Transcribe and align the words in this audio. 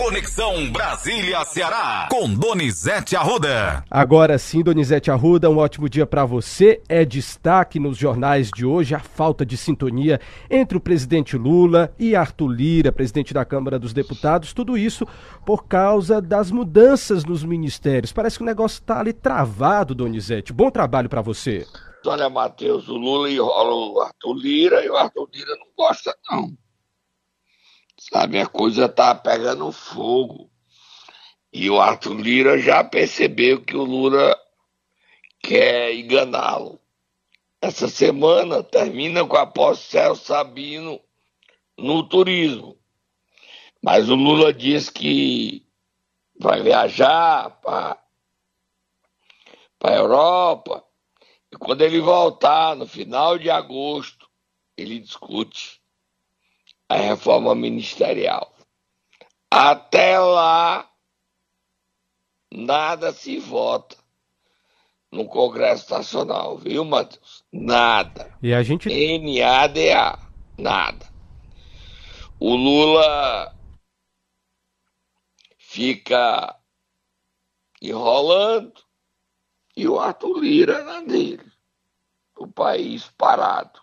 Conexão 0.00 0.72
Brasília-Ceará, 0.72 2.08
com 2.10 2.32
Donizete 2.32 3.14
Arruda. 3.14 3.84
Agora 3.90 4.38
sim, 4.38 4.62
Donizete 4.62 5.10
Arruda, 5.10 5.50
um 5.50 5.58
ótimo 5.58 5.90
dia 5.90 6.06
para 6.06 6.24
você. 6.24 6.80
É 6.88 7.04
destaque 7.04 7.78
nos 7.78 7.98
jornais 7.98 8.48
de 8.48 8.64
hoje 8.64 8.94
a 8.94 8.98
falta 8.98 9.44
de 9.44 9.58
sintonia 9.58 10.18
entre 10.48 10.78
o 10.78 10.80
presidente 10.80 11.36
Lula 11.36 11.94
e 11.98 12.16
Arthur 12.16 12.48
Lira, 12.48 12.90
presidente 12.90 13.34
da 13.34 13.44
Câmara 13.44 13.78
dos 13.78 13.92
Deputados. 13.92 14.54
Tudo 14.54 14.78
isso 14.78 15.06
por 15.44 15.66
causa 15.66 16.18
das 16.18 16.50
mudanças 16.50 17.26
nos 17.26 17.44
ministérios. 17.44 18.10
Parece 18.10 18.38
que 18.38 18.42
o 18.42 18.46
negócio 18.46 18.80
está 18.80 19.00
ali 19.00 19.12
travado, 19.12 19.94
Donizete. 19.94 20.50
Bom 20.50 20.70
trabalho 20.70 21.10
para 21.10 21.20
você. 21.20 21.66
Olha, 22.06 22.30
Matheus, 22.30 22.88
o 22.88 22.96
Lula 22.96 23.30
enrola 23.30 23.74
o 23.74 24.00
Arthur 24.00 24.32
Lira 24.32 24.82
e 24.82 24.88
o 24.88 24.96
Arthur 24.96 25.28
Lira 25.30 25.54
não 25.56 25.66
gosta, 25.76 26.16
não. 26.30 26.56
Sabe, 28.10 28.40
a 28.40 28.46
coisa 28.46 28.88
tá 28.88 29.14
pegando 29.14 29.70
fogo. 29.70 30.50
E 31.52 31.70
o 31.70 31.80
Arthur 31.80 32.20
Lira 32.20 32.58
já 32.58 32.82
percebeu 32.82 33.62
que 33.62 33.76
o 33.76 33.84
Lula 33.84 34.36
quer 35.40 35.94
enganá-lo. 35.94 36.80
Essa 37.62 37.86
semana 37.86 38.64
termina 38.64 39.24
com 39.24 39.36
a 39.36 39.46
posse 39.46 39.90
Celso 39.90 40.24
Sabino 40.24 41.00
no 41.78 42.02
turismo. 42.02 42.76
Mas 43.80 44.08
o 44.08 44.16
Lula 44.16 44.52
diz 44.52 44.90
que 44.90 45.64
vai 46.36 46.62
viajar 46.62 47.60
para 47.60 47.96
a 49.84 49.92
Europa. 49.92 50.84
E 51.52 51.56
quando 51.56 51.82
ele 51.82 52.00
voltar, 52.00 52.74
no 52.74 52.88
final 52.88 53.38
de 53.38 53.50
agosto, 53.50 54.28
ele 54.76 54.98
discute 54.98 55.79
a 56.90 56.96
reforma 56.96 57.54
ministerial. 57.54 58.52
Até 59.48 60.18
lá, 60.18 60.90
nada 62.52 63.12
se 63.12 63.38
vota 63.38 63.96
no 65.12 65.24
Congresso 65.24 65.92
Nacional, 65.92 66.58
viu, 66.58 66.84
Matheus? 66.84 67.44
Nada. 67.52 68.36
E 68.42 68.52
a 68.52 68.60
gente. 68.64 68.88
NADA, 69.18 70.18
nada. 70.58 71.08
O 72.40 72.56
Lula 72.56 73.56
fica 75.58 76.56
enrolando 77.80 78.82
e 79.76 79.86
o 79.86 80.00
Arthur 80.00 80.40
Lira 80.40 80.82
na 80.82 81.02
dele. 81.02 81.52
O 82.36 82.48
país 82.48 83.08
parado. 83.16 83.80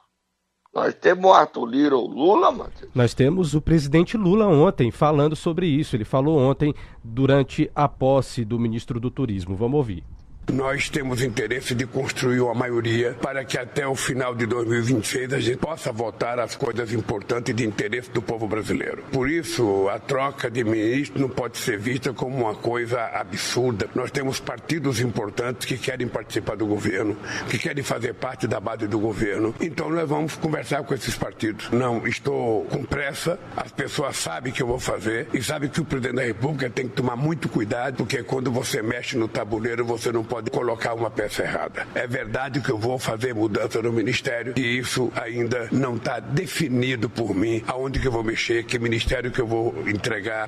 Nós 0.78 0.94
temos 0.94 1.25
o 1.25 1.33
Arthur 1.33 1.66
Lira 1.66 1.95
Lula, 1.95 2.52
Matheus? 2.52 2.92
Nós 2.94 3.11
temos 3.16 3.56
o 3.56 3.61
presidente 3.61 4.16
Lula 4.16 4.45
ontem 4.45 4.92
falando 4.92 5.36
sobre 5.36 5.66
isso. 5.66 5.95
Ele 5.95 6.06
falou 6.06 6.38
ontem 6.38 6.72
durante 7.03 7.67
a 7.73 7.88
posse 7.88 8.45
do 8.45 8.59
ministro 8.59 9.00
do 9.00 9.09
Turismo. 9.09 9.55
Vamos 9.55 9.75
ouvir. 9.75 10.03
Nós 10.51 10.89
temos 10.89 11.21
interesse 11.21 11.75
de 11.75 11.85
construir 11.85 12.39
uma 12.39 12.53
maioria 12.53 13.13
para 13.21 13.43
que 13.43 13.57
até 13.57 13.85
o 13.85 13.95
final 13.95 14.33
de 14.33 14.45
2026 14.45 15.33
a 15.33 15.39
gente 15.39 15.57
possa 15.57 15.91
votar 15.91 16.39
as 16.39 16.55
coisas 16.55 16.93
importantes 16.93 17.53
de 17.53 17.65
interesse 17.65 18.09
do 18.11 18.21
povo 18.21 18.47
brasileiro. 18.47 19.03
Por 19.11 19.29
isso, 19.29 19.89
a 19.89 19.99
troca 19.99 20.49
de 20.49 20.63
ministro 20.63 21.19
não 21.19 21.27
pode 21.27 21.57
ser 21.57 21.77
vista 21.77 22.13
como 22.13 22.37
uma 22.37 22.55
coisa 22.55 23.03
absurda. 23.07 23.89
Nós 23.93 24.09
temos 24.09 24.39
partidos 24.39 25.01
importantes 25.01 25.65
que 25.65 25.77
querem 25.77 26.07
participar 26.07 26.55
do 26.55 26.65
governo, 26.65 27.17
que 27.49 27.59
querem 27.59 27.83
fazer 27.83 28.13
parte 28.13 28.47
da 28.47 28.61
base 28.61 28.87
do 28.87 28.99
governo. 28.99 29.53
Então 29.59 29.89
nós 29.89 30.07
vamos 30.07 30.37
conversar 30.37 30.81
com 30.83 30.93
esses 30.93 31.15
partidos. 31.15 31.69
Não 31.71 32.07
estou 32.07 32.63
com 32.65 32.85
pressa, 32.85 33.37
as 33.55 33.71
pessoas 33.73 34.15
sabem 34.15 34.53
que 34.53 34.63
eu 34.63 34.67
vou 34.67 34.79
fazer 34.79 35.27
e 35.33 35.43
sabem 35.43 35.69
que 35.69 35.81
o 35.81 35.85
presidente 35.85 36.15
da 36.15 36.23
República 36.23 36.69
tem 36.69 36.87
que 36.87 36.95
tomar 36.95 37.17
muito 37.17 37.49
cuidado, 37.49 37.97
porque 37.97 38.23
quando 38.23 38.49
você 38.49 38.81
mexe 38.81 39.17
no 39.17 39.27
tabuleiro, 39.27 39.83
você 39.83 40.09
não 40.09 40.23
pode 40.23 40.36
pode 40.38 40.52
colocar 40.52 40.93
uma 40.93 41.09
peça 41.09 41.41
errada. 41.41 41.88
É 41.95 42.05
verdade 42.05 42.61
que 42.61 42.69
eu 42.69 42.77
vou 42.77 42.99
fazer 42.99 43.33
mudança 43.33 43.81
no 43.81 43.92
ministério 43.92 44.53
e 44.55 44.77
isso 44.77 45.11
ainda 45.15 45.67
não 45.71 45.95
está 45.95 46.20
definido 46.20 47.09
por 47.09 47.33
mim 47.33 47.64
aonde 47.65 47.99
que 47.99 48.08
eu 48.08 48.11
vou 48.11 48.23
mexer, 48.23 48.64
que 48.64 48.77
ministério 48.77 49.31
que 49.31 49.42
eu 49.42 49.48
vou 49.48 49.73
entregar. 49.89 50.45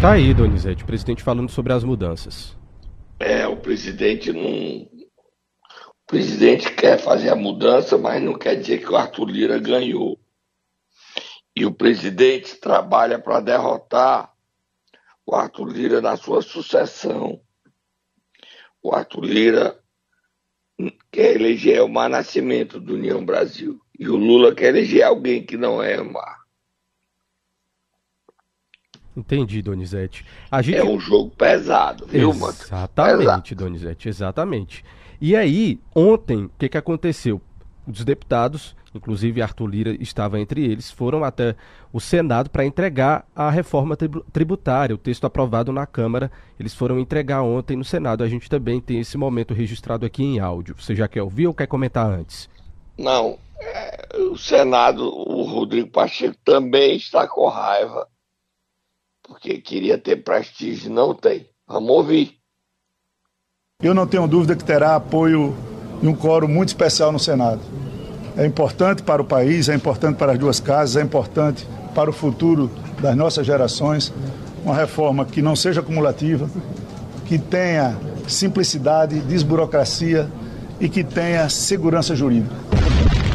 Tá 0.00 0.12
aí, 0.12 0.32
Donizete, 0.32 0.82
o 0.82 0.86
presidente 0.86 1.22
falando 1.22 1.50
sobre 1.50 1.74
as 1.74 1.84
mudanças. 1.84 2.56
É, 3.18 3.46
o 3.46 3.58
presidente 3.58 4.32
não. 4.32 4.40
O 4.42 6.06
presidente 6.06 6.72
quer 6.72 6.98
fazer 6.98 7.28
a 7.28 7.36
mudança, 7.36 7.98
mas 7.98 8.22
não 8.22 8.38
quer 8.38 8.54
dizer 8.54 8.78
que 8.78 8.90
o 8.90 8.96
Arthur 8.96 9.28
Lira 9.28 9.58
ganhou. 9.58 10.18
E 11.54 11.66
o 11.66 11.74
presidente 11.74 12.56
trabalha 12.56 13.18
para 13.18 13.40
derrotar 13.40 14.32
o 15.26 15.34
Arthur 15.34 15.68
Lira 15.68 16.00
na 16.00 16.16
sua 16.16 16.40
sucessão 16.40 17.38
o 18.82 18.94
Arthur 18.94 19.24
Lira 19.24 19.78
quer 21.10 21.34
eleger 21.34 21.82
o 21.82 21.88
Mar 21.88 22.08
Nascimento 22.08 22.80
do 22.80 22.94
União 22.94 23.24
Brasil. 23.24 23.80
E 23.98 24.08
o 24.08 24.16
Lula 24.16 24.54
quer 24.54 24.68
eleger 24.68 25.02
alguém 25.02 25.44
que 25.44 25.56
não 25.56 25.82
é 25.82 26.02
Mar. 26.02 26.40
Entendi, 29.14 29.60
Donizete. 29.60 30.24
Gente... 30.62 30.76
É 30.76 30.84
um 30.84 30.98
jogo 30.98 31.30
pesado, 31.36 32.06
viu, 32.06 32.32
mano? 32.32 32.54
Exatamente, 32.58 33.54
Donizete, 33.54 34.08
exatamente. 34.08 34.84
E 35.20 35.36
aí, 35.36 35.78
ontem, 35.94 36.44
o 36.44 36.50
que, 36.58 36.68
que 36.68 36.78
aconteceu? 36.78 37.40
Os 37.98 38.04
deputados 38.04 38.74
inclusive 38.94 39.40
Arthur 39.40 39.66
Lira 39.66 39.96
estava 40.00 40.40
entre 40.40 40.64
eles, 40.64 40.90
foram 40.90 41.24
até 41.24 41.54
o 41.92 42.00
Senado 42.00 42.50
para 42.50 42.64
entregar 42.64 43.26
a 43.34 43.50
reforma 43.50 43.96
tributária, 44.32 44.94
o 44.94 44.98
texto 44.98 45.24
aprovado 45.24 45.72
na 45.72 45.86
Câmara. 45.86 46.30
Eles 46.58 46.74
foram 46.74 46.98
entregar 46.98 47.42
ontem 47.42 47.76
no 47.76 47.84
Senado. 47.84 48.24
A 48.24 48.28
gente 48.28 48.48
também 48.48 48.80
tem 48.80 49.00
esse 49.00 49.16
momento 49.16 49.54
registrado 49.54 50.04
aqui 50.04 50.22
em 50.22 50.38
áudio. 50.38 50.74
Você 50.78 50.94
já 50.94 51.08
quer 51.08 51.22
ouvir 51.22 51.46
ou 51.46 51.54
quer 51.54 51.66
comentar 51.66 52.06
antes? 52.06 52.48
Não. 52.98 53.38
É, 53.60 54.16
o 54.16 54.36
Senado, 54.36 55.04
o 55.04 55.42
Rodrigo 55.42 55.90
Pacheco 55.90 56.36
também 56.44 56.96
está 56.96 57.28
com 57.28 57.46
raiva, 57.46 58.08
porque 59.22 59.60
queria 59.60 59.98
ter 59.98 60.16
prestígio, 60.24 60.90
não 60.90 61.14
tem. 61.14 61.46
Vamos 61.66 61.90
ouvir. 61.90 62.38
Eu 63.82 63.94
não 63.94 64.06
tenho 64.06 64.26
dúvida 64.26 64.56
que 64.56 64.64
terá 64.64 64.96
apoio 64.96 65.54
de 66.00 66.08
um 66.08 66.14
coro 66.14 66.48
muito 66.48 66.68
especial 66.68 67.12
no 67.12 67.18
Senado 67.18 67.60
é 68.36 68.46
importante 68.46 69.02
para 69.02 69.20
o 69.20 69.24
país, 69.24 69.68
é 69.68 69.74
importante 69.74 70.16
para 70.16 70.32
as 70.32 70.38
duas 70.38 70.60
casas, 70.60 70.96
é 70.96 71.02
importante 71.02 71.66
para 71.94 72.08
o 72.08 72.12
futuro 72.12 72.70
das 73.00 73.16
nossas 73.16 73.46
gerações. 73.46 74.12
Uma 74.64 74.74
reforma 74.74 75.24
que 75.24 75.42
não 75.42 75.56
seja 75.56 75.80
acumulativa, 75.80 76.48
que 77.26 77.38
tenha 77.38 77.96
simplicidade, 78.28 79.20
desburocracia 79.20 80.28
e 80.80 80.88
que 80.88 81.02
tenha 81.02 81.48
segurança 81.48 82.14
jurídica. 82.14 82.54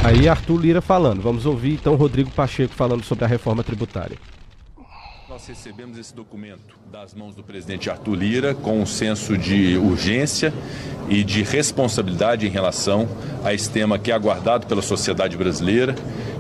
Aí 0.04 0.30
Arthur 0.30 0.60
Lira 0.60 0.82
falando. 0.82 1.22
Vamos 1.22 1.46
ouvir 1.46 1.74
então 1.74 1.96
Rodrigo 1.96 2.30
Pacheco 2.32 2.74
falando 2.74 3.04
sobre 3.04 3.26
a 3.26 3.28
reforma 3.28 3.64
tributária. 3.64 4.18
Nós 5.36 5.48
recebemos 5.48 5.98
esse 5.98 6.16
documento 6.16 6.80
das 6.90 7.14
mãos 7.14 7.36
do 7.36 7.44
presidente 7.44 7.90
Arthur 7.90 8.16
Lira 8.16 8.56
com 8.56 8.80
um 8.80 8.86
senso 8.86 9.38
de 9.38 9.76
urgência 9.76 10.54
e 11.10 11.26
de 11.26 11.44
responsabilidade 11.44 12.48
em 12.48 12.50
relação 12.50 13.06
a 13.44 13.54
esse 13.54 13.70
tema 13.70 14.00
que 14.00 14.14
é 14.14 14.14
aguardado 14.14 14.66
pela 14.66 14.82
sociedade 14.82 15.36
brasileira, 15.36 15.94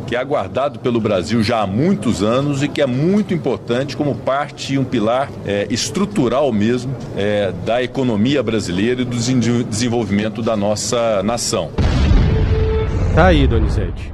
que 0.07 0.15
é 0.15 0.17
aguardado 0.17 0.79
pelo 0.79 1.01
Brasil 1.01 1.43
já 1.43 1.59
há 1.59 1.67
muitos 1.67 2.23
anos 2.23 2.63
e 2.63 2.69
que 2.69 2.81
é 2.81 2.85
muito 2.85 3.33
importante 3.33 3.97
como 3.97 4.15
parte 4.15 4.75
e 4.75 4.77
um 4.77 4.85
pilar 4.85 5.29
é, 5.45 5.67
estrutural 5.69 6.49
mesmo 6.53 6.95
é, 7.17 7.51
da 7.65 7.83
economia 7.83 8.41
brasileira 8.41 9.01
e 9.01 9.05
do 9.05 9.17
desenvolvimento 9.17 10.41
da 10.41 10.55
nossa 10.55 11.21
nação. 11.21 11.69
Tá 13.13 13.25
aí, 13.25 13.45
Donizete. 13.45 14.13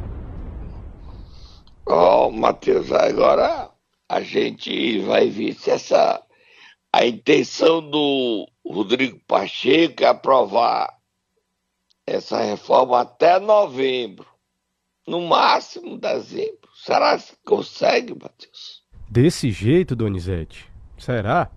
Ó, 1.86 2.30
oh, 2.30 2.32
Matheus, 2.32 2.92
agora 2.92 3.71
a 4.12 4.20
gente 4.20 5.00
vai 5.00 5.30
ver 5.30 5.54
se 5.54 5.72
essa 5.72 6.22
a 6.92 7.06
intenção 7.06 7.80
do 7.90 8.46
Rodrigo 8.66 9.18
Pacheco 9.26 10.04
é 10.04 10.08
aprovar 10.08 10.94
essa 12.06 12.42
reforma 12.42 13.00
até 13.00 13.40
novembro, 13.40 14.28
no 15.08 15.22
máximo 15.22 15.98
dezembro. 15.98 16.70
Será 16.76 17.18
que 17.18 17.34
consegue, 17.46 18.14
Matheus? 18.14 18.84
Desse 19.10 19.50
jeito, 19.50 19.96
Donizete? 19.96 20.70
Será? 20.98 21.50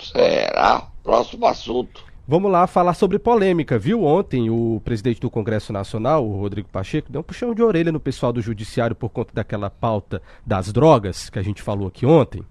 Será? 0.00 0.90
Próximo 1.02 1.46
assunto. 1.46 2.06
Vamos 2.28 2.50
lá 2.50 2.66
falar 2.66 2.94
sobre 2.94 3.20
polêmica, 3.20 3.78
viu? 3.78 4.02
Ontem 4.02 4.50
o 4.50 4.80
presidente 4.84 5.20
do 5.20 5.30
Congresso 5.30 5.72
Nacional, 5.72 6.26
o 6.26 6.40
Rodrigo 6.40 6.68
Pacheco, 6.68 7.12
deu 7.12 7.20
um 7.20 7.24
puxão 7.24 7.54
de 7.54 7.62
orelha 7.62 7.92
no 7.92 8.00
pessoal 8.00 8.32
do 8.32 8.42
Judiciário 8.42 8.96
por 8.96 9.10
conta 9.10 9.32
daquela 9.32 9.70
pauta 9.70 10.20
das 10.44 10.72
drogas 10.72 11.30
que 11.30 11.38
a 11.38 11.42
gente 11.42 11.62
falou 11.62 11.86
aqui 11.86 12.04
ontem. 12.04 12.42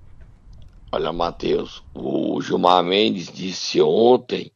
Olha, 0.93 1.11
Matheus, 1.11 1.83
o 1.93 2.41
Gilmar 2.41 2.81
Mendes 2.85 3.29
disse 3.29 3.81
ontem 3.81 4.49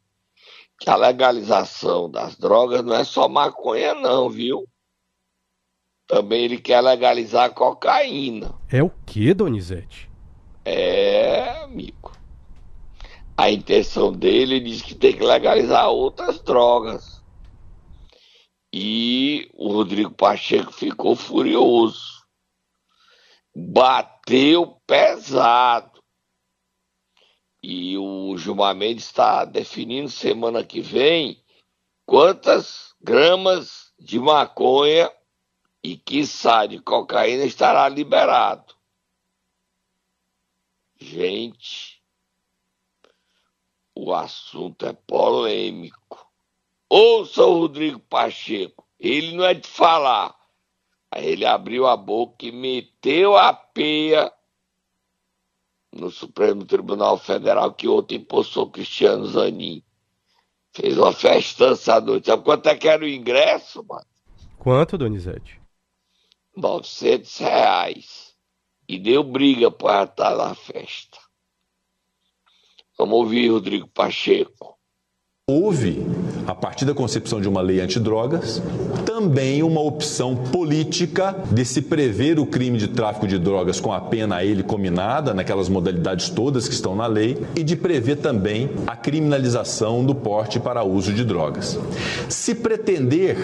que 0.80 0.90
a 0.90 0.96
legalização 0.96 2.10
das 2.10 2.38
drogas 2.38 2.82
não 2.82 2.96
é 2.96 3.04
só 3.04 3.28
maconha, 3.28 3.94
não, 3.94 4.30
viu? 4.30 4.64
Também 6.08 6.46
ele 6.46 6.60
quer 6.60 6.80
legalizar 6.80 7.48
a 7.48 7.50
cocaína. 7.50 8.56
É 8.72 8.82
o 8.82 8.90
que, 9.06 9.34
Donizete? 9.34 10.10
É, 10.64 11.62
amigo. 11.62 12.19
A 13.40 13.50
intenção 13.50 14.12
dele 14.12 14.60
diz 14.60 14.82
que 14.82 14.94
tem 14.94 15.16
que 15.16 15.24
legalizar 15.24 15.88
outras 15.88 16.42
drogas. 16.42 17.24
E 18.74 19.50
o 19.54 19.72
Rodrigo 19.72 20.12
Pacheco 20.12 20.74
ficou 20.74 21.16
furioso. 21.16 22.22
Bateu 23.56 24.82
pesado. 24.86 26.04
E 27.64 27.98
o 27.98 28.36
Gilmar 28.38 28.76
Mendes 28.76 29.06
está 29.06 29.46
definindo 29.46 30.10
semana 30.10 30.62
que 30.62 30.82
vem 30.82 31.42
quantas 32.06 32.94
gramas 33.00 33.94
de 33.98 34.20
maconha 34.20 35.10
e 35.82 35.96
quiçá 35.96 36.66
de 36.66 36.78
cocaína 36.82 37.46
estará 37.46 37.88
liberado. 37.88 38.76
Gente, 41.00 41.99
o 44.06 44.14
assunto 44.14 44.86
é 44.86 44.94
polêmico. 44.94 46.28
Ouça 46.90 47.44
o 47.44 47.60
Rodrigo 47.60 48.00
Pacheco, 48.00 48.88
ele 49.00 49.36
não 49.36 49.44
é 49.46 49.54
de 49.54 49.68
falar. 49.68 50.36
Aí 51.12 51.28
ele 51.28 51.46
abriu 51.46 51.88
a 51.88 51.98
boca 51.98 52.46
e 52.46 52.52
meteu 52.52 53.36
a 53.36 53.54
peia 53.54 54.32
no 55.92 56.10
Supremo 56.12 56.66
Tribunal 56.66 57.18
Federal 57.18 57.74
que 57.74 57.88
ontem 57.88 58.16
impulsou 58.16 58.70
Cristiano 58.70 59.26
Zanin. 59.26 59.84
Fez 60.72 60.98
uma 60.98 61.12
festança 61.12 61.96
à 61.96 62.02
noite. 62.02 62.28
Sabe 62.28 62.44
quanto 62.44 62.68
é 62.68 62.76
que 62.76 62.88
era 62.88 63.04
o 63.04 63.08
ingresso, 63.08 63.84
mano? 63.84 64.06
Quanto, 64.58 64.98
Donizete? 64.98 65.60
900 66.56 67.38
reais. 67.40 68.36
E 68.88 69.00
deu 69.00 69.24
briga 69.24 69.72
para 69.72 70.04
estar 70.04 70.36
na 70.36 70.54
festa. 70.54 71.18
Vamos 73.00 73.16
ouvir 73.16 73.48
Rodrigo 73.48 73.88
Pacheco. 73.88 74.76
Houve, 75.50 76.06
a 76.46 76.54
partir 76.54 76.84
da 76.84 76.94
concepção 76.94 77.40
de 77.40 77.48
uma 77.48 77.62
lei 77.62 77.80
antidrogas, 77.80 78.62
também 79.06 79.64
uma 79.64 79.80
opção 79.80 80.36
política 80.36 81.34
de 81.50 81.64
se 81.64 81.82
prever 81.82 82.38
o 82.40 82.46
crime 82.46 82.78
de 82.78 82.90
tráfico 82.90 83.26
de 83.26 83.40
drogas 83.40 83.80
com 83.80 83.94
a 83.94 84.02
pena 84.02 84.36
a 84.36 84.46
ele 84.46 84.64
combinada, 84.64 85.34
naquelas 85.34 85.70
modalidades 85.70 86.30
todas 86.30 86.68
que 86.68 86.74
estão 86.74 86.94
na 86.94 87.08
lei, 87.08 87.42
e 87.56 87.64
de 87.64 87.78
prever 87.78 88.18
também 88.18 88.70
a 88.86 88.98
criminalização 88.98 90.06
do 90.06 90.14
porte 90.14 90.60
para 90.60 90.84
uso 90.84 91.14
de 91.14 91.24
drogas. 91.24 91.80
Se 92.28 92.54
pretender 92.54 93.38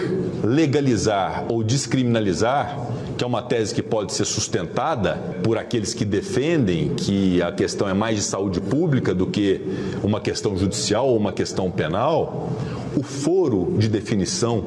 legalizar 0.44 1.46
ou 1.48 1.64
descriminalizar, 1.64 2.78
que 3.16 3.24
é 3.24 3.26
uma 3.26 3.42
tese 3.42 3.74
que 3.74 3.82
pode 3.82 4.12
ser 4.12 4.24
sustentada 4.24 5.14
por 5.42 5.56
aqueles 5.56 5.94
que 5.94 6.04
defendem 6.04 6.94
que 6.94 7.40
a 7.42 7.50
questão 7.50 7.88
é 7.88 7.94
mais 7.94 8.16
de 8.16 8.22
saúde 8.22 8.60
pública 8.60 9.14
do 9.14 9.26
que 9.26 9.60
uma 10.02 10.20
questão 10.20 10.56
judicial 10.56 11.08
ou 11.08 11.16
uma 11.16 11.32
questão 11.32 11.70
penal, 11.70 12.50
o 12.96 13.02
foro 13.02 13.74
de 13.78 13.88
definição 13.88 14.64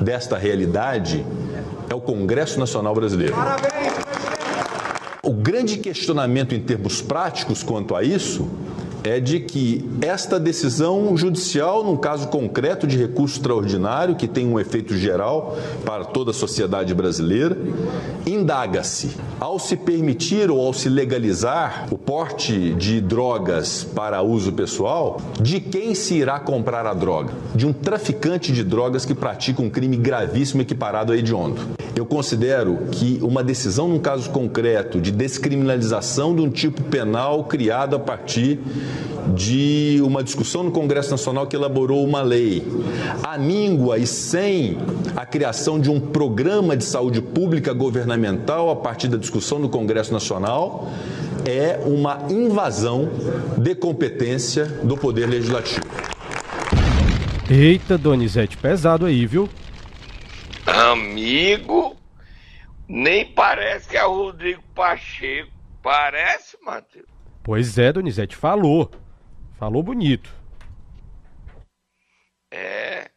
desta 0.00 0.36
realidade 0.38 1.24
é 1.88 1.94
o 1.94 2.00
Congresso 2.00 2.58
Nacional 2.58 2.94
Brasileiro. 2.94 3.34
O 5.22 5.32
grande 5.32 5.76
questionamento 5.78 6.54
em 6.54 6.60
termos 6.60 7.00
práticos 7.00 7.62
quanto 7.62 7.94
a 7.94 8.02
isso 8.02 8.48
é 9.04 9.18
de 9.18 9.40
que 9.40 9.84
esta 10.00 10.38
decisão 10.38 11.16
judicial, 11.16 11.84
num 11.84 11.96
caso 11.96 12.28
concreto 12.28 12.86
de 12.86 12.96
recurso 12.96 13.36
extraordinário, 13.36 14.14
que 14.14 14.28
tem 14.28 14.46
um 14.46 14.58
efeito 14.58 14.96
geral 14.96 15.56
para 15.84 16.04
toda 16.04 16.30
a 16.30 16.34
sociedade 16.34 16.94
brasileira, 16.94 17.56
indaga-se, 18.26 19.10
ao 19.40 19.58
se 19.58 19.76
permitir 19.76 20.50
ou 20.50 20.64
ao 20.64 20.72
se 20.72 20.88
legalizar 20.88 21.88
o 21.90 21.98
porte 21.98 22.74
de 22.74 23.00
drogas 23.00 23.84
para 23.84 24.22
uso 24.22 24.52
pessoal, 24.52 25.20
de 25.40 25.60
quem 25.60 25.94
se 25.94 26.14
irá 26.14 26.38
comprar 26.38 26.86
a 26.86 26.94
droga? 26.94 27.32
De 27.54 27.66
um 27.66 27.72
traficante 27.72 28.52
de 28.52 28.62
drogas 28.62 29.04
que 29.04 29.14
pratica 29.14 29.62
um 29.62 29.70
crime 29.70 29.96
gravíssimo 29.96 30.62
equiparado 30.62 31.12
a 31.12 31.16
hediondo. 31.16 31.60
Eu 31.94 32.06
considero 32.06 32.86
que 32.90 33.18
uma 33.22 33.44
decisão 33.44 33.86
num 33.86 33.98
caso 33.98 34.30
concreto 34.30 34.98
de 34.98 35.12
descriminalização 35.12 36.34
de 36.34 36.40
um 36.40 36.48
tipo 36.48 36.82
penal 36.84 37.44
criado 37.44 37.94
a 37.94 37.98
partir 37.98 38.58
de 39.34 40.00
uma 40.04 40.22
discussão 40.22 40.62
no 40.62 40.70
Congresso 40.70 41.10
Nacional 41.10 41.46
que 41.46 41.56
elaborou 41.56 42.04
uma 42.04 42.22
lei, 42.22 42.64
à 43.22 43.38
míngua 43.38 43.98
e 43.98 44.06
sem 44.06 44.76
a 45.16 45.24
criação 45.24 45.78
de 45.78 45.90
um 45.90 46.00
programa 46.00 46.76
de 46.76 46.84
saúde 46.84 47.22
pública 47.22 47.72
governamental 47.72 48.70
a 48.70 48.76
partir 48.76 49.08
da 49.08 49.16
discussão 49.16 49.58
no 49.58 49.68
Congresso 49.68 50.12
Nacional, 50.12 50.90
é 51.46 51.80
uma 51.84 52.26
invasão 52.30 53.10
de 53.58 53.74
competência 53.74 54.64
do 54.64 54.96
Poder 54.96 55.26
Legislativo. 55.26 55.86
Eita, 57.50 57.98
Donizete, 57.98 58.56
pesado 58.56 59.04
aí, 59.06 59.26
viu? 59.26 59.48
Amigo, 60.66 61.96
nem 62.88 63.26
parece 63.26 63.88
que 63.88 63.96
é 63.96 64.04
o 64.04 64.14
Rodrigo 64.14 64.62
Pacheco. 64.74 65.50
Parece, 65.82 66.56
Matheus? 66.64 67.11
Pois 67.42 67.76
é, 67.78 67.92
Donizete, 67.92 68.36
falou. 68.36 68.90
Falou 69.58 69.82
bonito. 69.82 70.32
É. 72.52 73.10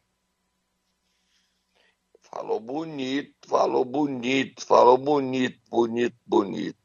Falou 2.22 2.60
bonito, 2.60 3.34
falou 3.48 3.84
bonito, 3.84 4.64
falou 4.66 4.98
bonito, 4.98 5.58
bonito, 5.70 6.16
bonito. 6.26 6.76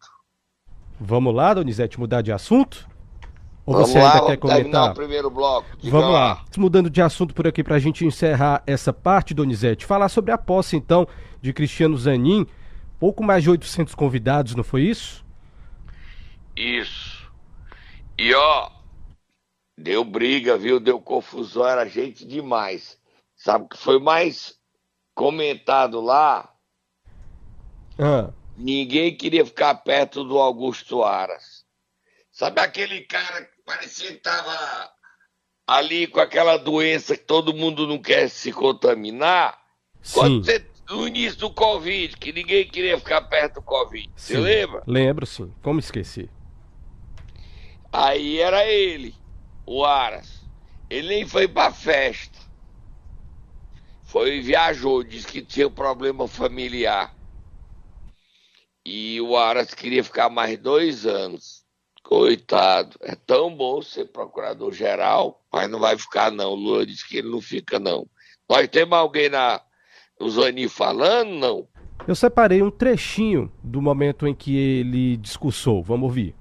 Vamos 1.00 1.34
lá, 1.34 1.54
Donizete, 1.54 2.00
mudar 2.00 2.22
de 2.22 2.32
assunto? 2.32 2.88
Ou 3.66 3.74
Vamos 3.74 3.90
você 3.90 4.00
lá, 4.00 4.14
ainda 4.14 4.26
quer 4.28 4.38
vamos 4.40 4.56
terminar 4.56 4.80
comentar? 4.80 4.92
o 4.92 4.96
primeiro 4.96 5.30
bloco. 5.30 5.68
Vamos 5.84 6.14
lá. 6.14 6.44
Mudando 6.58 6.90
de 6.90 7.02
assunto 7.02 7.34
por 7.34 7.48
aqui 7.48 7.64
para 7.64 7.76
a 7.76 7.80
gente 7.80 8.06
encerrar 8.06 8.64
essa 8.66 8.94
parte, 8.94 9.34
Donizete. 9.34 9.86
Falar 9.86 10.10
sobre 10.10 10.32
a 10.32 10.38
posse, 10.38 10.76
então, 10.76 11.08
de 11.42 11.54
Cristiano 11.54 11.98
Zanin. 11.98 12.46
Pouco 13.00 13.24
mais 13.24 13.44
de 13.44 13.50
800 13.50 13.96
convidados, 13.96 14.56
não 14.56 14.64
foi 14.64 14.84
isso? 14.84 15.26
Isso. 16.56 17.11
E 18.22 18.36
ó, 18.36 18.70
deu 19.76 20.04
briga, 20.04 20.56
viu? 20.56 20.80
Deu 20.80 21.02
confusão, 21.02 21.68
era 21.68 21.88
gente 21.88 22.24
demais. 22.24 22.96
Sabe 23.36 23.66
o 23.66 23.68
que 23.68 23.78
foi 23.80 24.00
mais 24.00 24.60
comentado 25.16 26.00
lá? 26.00 26.48
Ah, 27.98 28.32
Ninguém 28.56 29.18
queria 29.18 29.44
ficar 29.44 29.74
perto 29.74 30.24
do 30.24 30.38
Augusto 30.38 31.04
Aras. 31.04 31.66
Sabe 32.32 32.62
aquele 32.62 33.02
cara 33.06 33.44
que 33.44 33.60
parecia 33.66 34.12
que 34.12 34.20
tava 34.20 34.92
ali 35.66 36.06
com 36.06 36.20
aquela 36.20 36.58
doença 36.58 37.18
que 37.18 37.24
todo 37.24 37.56
mundo 37.56 37.88
não 37.88 37.98
quer 37.98 38.30
se 38.30 38.54
contaminar? 38.54 39.60
sim. 40.04 40.14
Quando 40.14 40.46
você, 40.46 40.64
no 40.88 41.08
início 41.08 41.40
do 41.40 41.50
Covid, 41.50 42.16
que 42.18 42.32
ninguém 42.32 42.68
queria 42.68 43.00
ficar 43.00 43.24
perto 43.24 43.56
do 43.56 43.62
Covid. 43.64 44.12
Você 44.16 44.36
sim. 44.36 44.42
lembra? 44.42 44.84
Lembro, 44.86 45.26
sim. 45.26 45.52
Como 45.64 45.80
esquecer? 45.80 46.30
Aí 47.92 48.40
era 48.40 48.66
ele, 48.66 49.14
o 49.66 49.84
Aras. 49.84 50.42
Ele 50.90 51.08
nem 51.08 51.28
foi 51.28 51.48
pra 51.48 51.72
festa. 51.72 52.40
Foi 54.04 54.38
e 54.38 54.42
viajou, 54.42 55.04
disse 55.04 55.28
que 55.28 55.42
tinha 55.42 55.68
um 55.68 55.72
problema 55.72 56.28
familiar. 56.28 57.16
E 58.86 59.20
o 59.22 59.38
Aras 59.38 59.74
queria 59.74 60.04
ficar 60.04 60.30
mais 60.30 60.58
dois 60.58 61.06
anos. 61.06 61.62
Coitado, 62.04 62.98
é 63.02 63.16
tão 63.16 63.56
bom 63.56 63.82
ser 63.82 64.06
procurador-geral, 64.06 65.42
mas 65.52 65.70
não 65.70 65.80
vai 65.80 65.98
ficar 65.98 66.32
não. 66.32 66.52
O 66.52 66.56
Lula 66.56 66.86
disse 66.86 67.08
que 67.08 67.18
ele 67.18 67.30
não 67.30 67.42
fica 67.42 67.80
não. 67.80 68.06
Nós 68.50 68.68
temos 68.68 68.98
alguém 68.98 69.30
na, 69.30 69.62
Zani 70.30 70.68
falando, 70.68 71.30
não? 71.30 71.68
Eu 72.08 72.16
separei 72.16 72.62
um 72.62 72.72
trechinho 72.72 73.52
do 73.64 73.82
momento 73.82 74.28
em 74.28 74.34
que 74.34 74.58
ele 74.58 75.18
discursou. 75.18 75.84
Vamos 75.84 76.06
ouvir. 76.06 76.36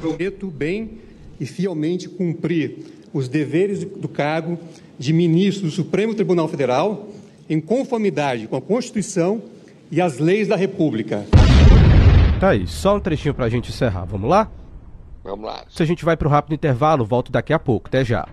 Prometo 0.00 0.48
bem 0.48 0.98
e 1.40 1.46
fielmente 1.46 2.08
cumprir 2.08 2.76
os 3.12 3.28
deveres 3.28 3.82
do 3.84 4.08
cargo 4.08 4.58
de 4.98 5.12
ministro 5.12 5.66
do 5.66 5.70
Supremo 5.70 6.14
Tribunal 6.14 6.48
Federal 6.48 7.08
em 7.48 7.60
conformidade 7.60 8.46
com 8.46 8.56
a 8.56 8.60
Constituição 8.60 9.42
e 9.90 10.00
as 10.00 10.18
leis 10.18 10.48
da 10.48 10.56
República. 10.56 11.24
Tá 12.38 12.50
aí, 12.50 12.66
só 12.66 12.96
um 12.96 13.00
trechinho 13.00 13.34
pra 13.34 13.48
gente 13.48 13.70
encerrar. 13.70 14.04
Vamos 14.04 14.28
lá? 14.28 14.50
Vamos 15.24 15.46
lá. 15.46 15.64
Se 15.70 15.82
a 15.82 15.86
gente 15.86 16.04
vai 16.04 16.16
pro 16.16 16.28
rápido 16.28 16.54
intervalo, 16.54 17.04
volto 17.04 17.32
daqui 17.32 17.52
a 17.52 17.58
pouco. 17.58 17.88
Até 17.88 18.04
já. 18.04 18.28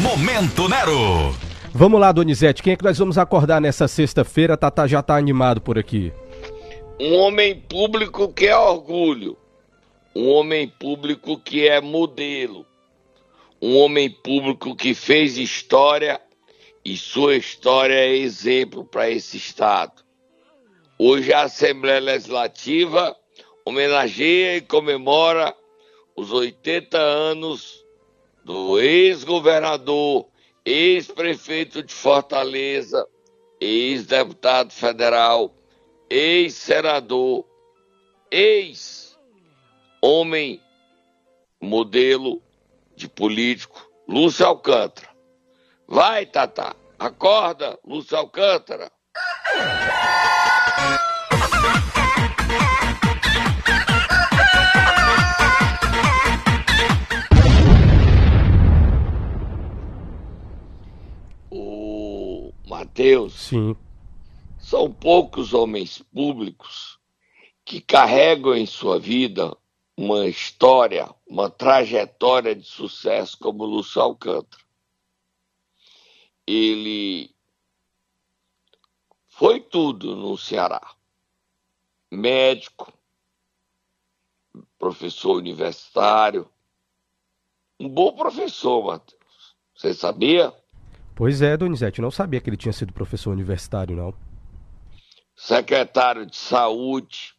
Momento 0.00 0.68
Nero. 0.68 1.32
Vamos 1.72 2.00
lá, 2.00 2.10
Donizete. 2.10 2.62
Quem 2.62 2.72
é 2.72 2.76
que 2.76 2.84
nós 2.84 2.98
vamos 2.98 3.18
acordar 3.18 3.60
nessa 3.60 3.86
sexta-feira? 3.86 4.56
Tata 4.56 4.88
já 4.88 5.00
tá 5.02 5.16
animado 5.16 5.60
por 5.60 5.78
aqui. 5.78 6.12
Um 7.00 7.14
homem 7.18 7.54
público 7.68 8.32
que 8.32 8.46
é 8.46 8.56
orgulho. 8.56 9.36
Um 10.18 10.30
homem 10.30 10.66
público 10.66 11.38
que 11.38 11.68
é 11.68 11.80
modelo. 11.80 12.66
Um 13.62 13.76
homem 13.76 14.10
público 14.10 14.74
que 14.74 14.92
fez 14.92 15.38
história 15.38 16.20
e 16.84 16.96
sua 16.96 17.36
história 17.36 17.94
é 17.94 18.16
exemplo 18.16 18.84
para 18.84 19.08
esse 19.08 19.36
Estado. 19.36 20.02
Hoje 20.98 21.32
a 21.32 21.42
Assembleia 21.42 22.00
Legislativa 22.00 23.16
homenageia 23.64 24.56
e 24.56 24.60
comemora 24.60 25.54
os 26.16 26.32
80 26.32 26.98
anos 26.98 27.86
do 28.44 28.80
ex-governador, 28.80 30.26
ex-prefeito 30.64 31.80
de 31.80 31.94
Fortaleza, 31.94 33.06
ex-deputado 33.60 34.72
federal, 34.72 35.54
ex-senador, 36.10 37.46
ex-homem 40.02 40.60
modelo 41.60 42.40
de 42.96 43.08
político, 43.08 43.88
Lúcio 44.08 44.46
Alcântara. 44.46 45.08
Vai, 45.86 46.26
Tata, 46.26 46.74
acorda, 46.98 47.78
Lúcio 47.84 48.16
Alcântara. 48.16 48.90
O 61.50 62.52
Matheus. 62.66 63.34
Sim. 63.34 63.76
São 64.58 64.92
poucos 64.92 65.54
homens 65.54 66.02
públicos 66.14 66.98
que 67.64 67.80
carregam 67.80 68.54
em 68.54 68.66
sua 68.66 68.98
vida 68.98 69.56
uma 69.98 70.26
história, 70.26 71.12
uma 71.26 71.50
trajetória 71.50 72.54
de 72.54 72.64
sucesso 72.64 73.36
como 73.36 73.64
Lúcio 73.64 74.00
Alcântara. 74.00 74.62
Ele 76.46 77.34
foi 79.28 79.58
tudo 79.58 80.14
no 80.14 80.38
Ceará. 80.38 80.94
Médico, 82.12 82.92
professor 84.78 85.36
universitário, 85.36 86.48
um 87.80 87.88
bom 87.88 88.12
professor, 88.12 88.84
Matheus. 88.84 89.56
Você 89.74 89.92
sabia? 89.92 90.54
Pois 91.16 91.42
é, 91.42 91.56
Donizete, 91.56 92.00
não 92.00 92.12
sabia 92.12 92.40
que 92.40 92.48
ele 92.48 92.56
tinha 92.56 92.72
sido 92.72 92.92
professor 92.92 93.32
universitário, 93.32 93.96
não. 93.96 94.14
Secretário 95.34 96.24
de 96.24 96.36
Saúde, 96.36 97.34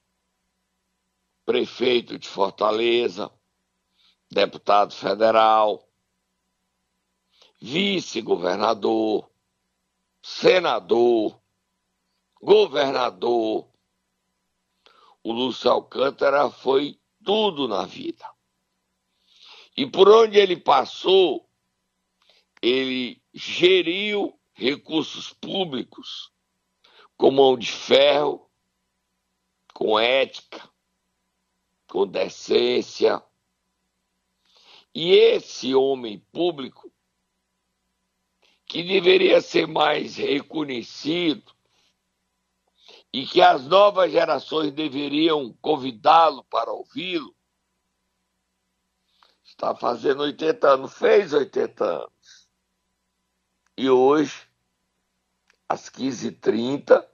prefeito 1.49 2.19
de 2.19 2.27
Fortaleza, 2.27 3.31
deputado 4.29 4.93
federal, 4.93 5.83
vice-governador, 7.59 9.27
senador, 10.21 11.41
governador. 12.39 13.67
O 15.23 15.33
Lúcio 15.33 15.71
Alcântara 15.71 16.51
foi 16.51 17.01
tudo 17.25 17.67
na 17.67 17.83
vida. 17.83 18.31
E 19.75 19.87
por 19.87 20.07
onde 20.07 20.37
ele 20.37 20.55
passou, 20.55 21.49
ele 22.61 23.19
geriu 23.33 24.39
recursos 24.53 25.33
públicos 25.33 26.31
com 27.17 27.31
mão 27.31 27.57
de 27.57 27.71
ferro, 27.71 28.47
com 29.73 29.99
ética, 29.99 30.68
com 31.89 32.07
decência. 32.07 33.21
E 34.93 35.11
esse 35.11 35.75
homem 35.75 36.19
público, 36.31 36.91
que 38.65 38.83
deveria 38.83 39.41
ser 39.41 39.67
mais 39.67 40.15
reconhecido 40.15 41.51
e 43.11 43.25
que 43.25 43.41
as 43.41 43.65
novas 43.65 44.11
gerações 44.11 44.71
deveriam 44.71 45.51
convidá-lo 45.61 46.43
para 46.43 46.71
ouvi-lo, 46.71 47.35
está 49.43 49.75
fazendo 49.75 50.21
80 50.21 50.67
anos, 50.67 50.93
fez 50.93 51.33
80 51.33 51.83
anos. 51.83 52.49
E 53.75 53.89
hoje, 53.89 54.47
às 55.67 55.89
15h30, 55.89 57.07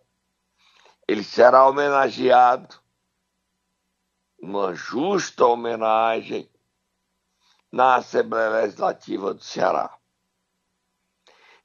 ele 1.08 1.24
será 1.24 1.68
homenageado, 1.68 2.85
uma 4.46 4.76
justa 4.76 5.44
homenagem, 5.44 6.48
na 7.72 7.96
Assembleia 7.96 8.62
Legislativa 8.62 9.34
do 9.34 9.44
Ceará. 9.44 9.98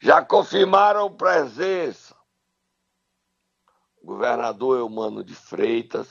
Já 0.00 0.24
confirmaram 0.24 1.14
presença 1.14 2.16
o 4.00 4.06
governador 4.06 4.78
Eumano 4.78 5.22
de 5.22 5.34
Freitas, 5.34 6.08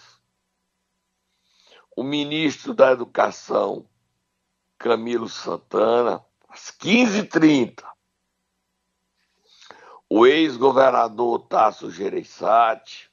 o 1.97 2.03
ministro 2.03 2.75
da 2.75 2.91
Educação, 2.91 3.89
Camilo 4.77 5.27
Santana, 5.27 6.23
às 6.47 6.71
15h30. 6.71 7.83
O 10.07 10.25
ex-governador 10.25 11.47
Tasso 11.47 11.89
Gereissati, 11.89 13.11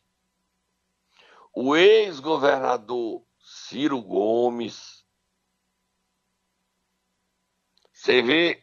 o 1.54 1.74
ex-governador 1.74 3.25
Ciro 3.68 4.00
Gomes. 4.00 5.04
Você 7.92 8.22
vê 8.22 8.62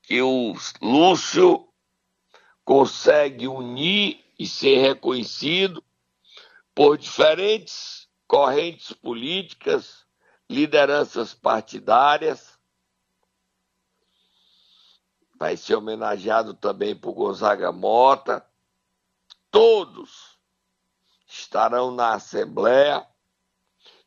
que 0.00 0.22
o 0.22 0.54
Lúcio 0.80 1.68
consegue 2.64 3.48
unir 3.48 4.24
e 4.38 4.46
ser 4.46 4.76
reconhecido 4.76 5.82
por 6.72 6.96
diferentes 6.96 8.08
correntes 8.28 8.92
políticas, 8.92 10.06
lideranças 10.48 11.34
partidárias. 11.34 12.56
Vai 15.34 15.56
ser 15.56 15.74
homenageado 15.74 16.54
também 16.54 16.94
por 16.94 17.12
Gonzaga 17.12 17.72
Mota. 17.72 18.48
Todos 19.50 20.38
estarão 21.26 21.90
na 21.90 22.14
Assembleia, 22.14 23.04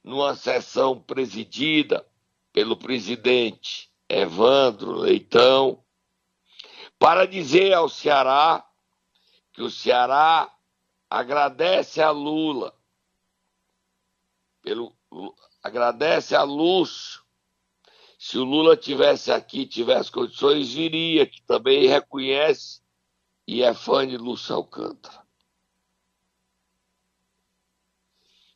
numa 0.04 0.36
sessão 0.36 1.00
presidida 1.00 2.08
pelo 2.52 2.76
presidente 2.76 3.92
Evandro 4.10 4.92
Leitão, 4.94 5.84
para 7.00 7.26
dizer 7.26 7.74
ao 7.74 7.88
Ceará 7.88 8.68
que 9.54 9.62
o 9.62 9.70
Ceará 9.70 10.54
agradece 11.10 12.02
a 12.02 12.12
Lula, 12.12 12.76
pelo, 14.62 14.96
agradece 15.64 16.36
a 16.36 16.44
Lúcio. 16.44 17.22
Se 18.18 18.38
o 18.38 18.44
Lula 18.44 18.78
tivesse 18.78 19.32
aqui, 19.32 19.66
tivesse 19.66 20.12
condições, 20.12 20.74
viria, 20.74 21.26
que 21.26 21.42
também 21.42 21.88
reconhece 21.88 22.82
e 23.48 23.64
é 23.64 23.74
fã 23.74 24.08
de 24.08 24.16
Lúcio 24.16 24.56
Alcântara. 24.56 25.22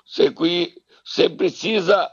Você, 0.06 0.32
você 1.06 1.30
precisa 1.30 2.12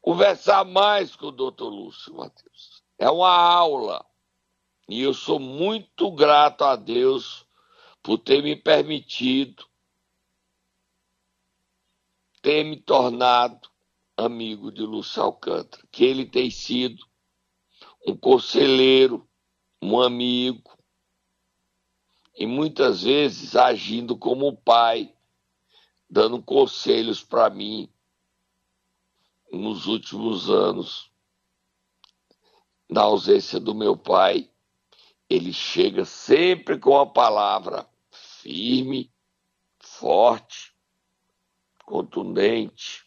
conversar 0.00 0.64
mais 0.64 1.14
com 1.14 1.26
o 1.26 1.32
doutor 1.32 1.68
Lúcio, 1.68 2.12
Matheus. 2.14 2.82
É 2.98 3.08
uma 3.08 3.30
aula. 3.30 4.04
E 4.88 5.00
eu 5.00 5.14
sou 5.14 5.38
muito 5.38 6.10
grato 6.10 6.64
a 6.64 6.76
Deus 6.76 7.46
por 8.02 8.18
ter 8.18 8.42
me 8.42 8.56
permitido 8.56 9.64
ter 12.42 12.62
me 12.62 12.76
tornado 12.76 13.70
amigo 14.14 14.70
de 14.70 14.82
Lúcio 14.82 15.22
Alcântara, 15.22 15.82
que 15.90 16.04
ele 16.04 16.26
tem 16.26 16.50
sido 16.50 17.02
um 18.06 18.14
conselheiro, 18.14 19.26
um 19.80 19.98
amigo, 19.98 20.76
e 22.36 22.46
muitas 22.46 23.02
vezes 23.02 23.56
agindo 23.56 24.18
como 24.18 24.54
pai, 24.58 25.13
dando 26.08 26.42
conselhos 26.42 27.22
para 27.22 27.50
mim 27.50 27.88
nos 29.52 29.86
últimos 29.86 30.50
anos, 30.50 31.10
na 32.88 33.02
ausência 33.02 33.58
do 33.58 33.74
meu 33.74 33.96
pai 33.96 34.50
ele 35.28 35.52
chega 35.52 36.04
sempre 36.04 36.78
com 36.78 36.98
a 36.98 37.06
palavra 37.06 37.88
firme, 38.10 39.10
forte, 39.80 40.74
contundente, 41.84 43.04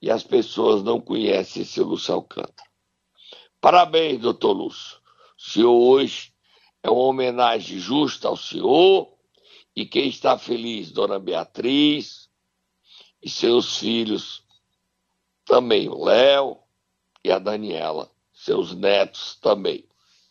e 0.00 0.10
as 0.10 0.22
pessoas 0.22 0.82
não 0.82 1.00
conhecem 1.00 1.62
esse 1.62 1.80
Lúcio 1.80 2.14
Alcântara. 2.14 2.68
Parabéns, 3.60 4.20
doutor 4.20 4.52
Lúcio. 4.52 4.98
O 5.38 5.40
senhor 5.40 5.72
hoje 5.72 6.34
é 6.82 6.90
uma 6.90 7.02
homenagem 7.02 7.78
justa 7.78 8.28
ao 8.28 8.36
senhor 8.36 9.11
e 9.74 9.86
quem 9.86 10.08
está 10.08 10.38
feliz, 10.38 10.90
dona 10.90 11.18
Beatriz 11.18 12.28
e 13.22 13.28
seus 13.28 13.78
filhos, 13.78 14.42
também 15.44 15.88
o 15.88 16.04
Léo 16.04 16.58
e 17.24 17.30
a 17.30 17.38
Daniela, 17.38 18.10
seus 18.32 18.74
netos 18.74 19.38
também. 19.40 19.84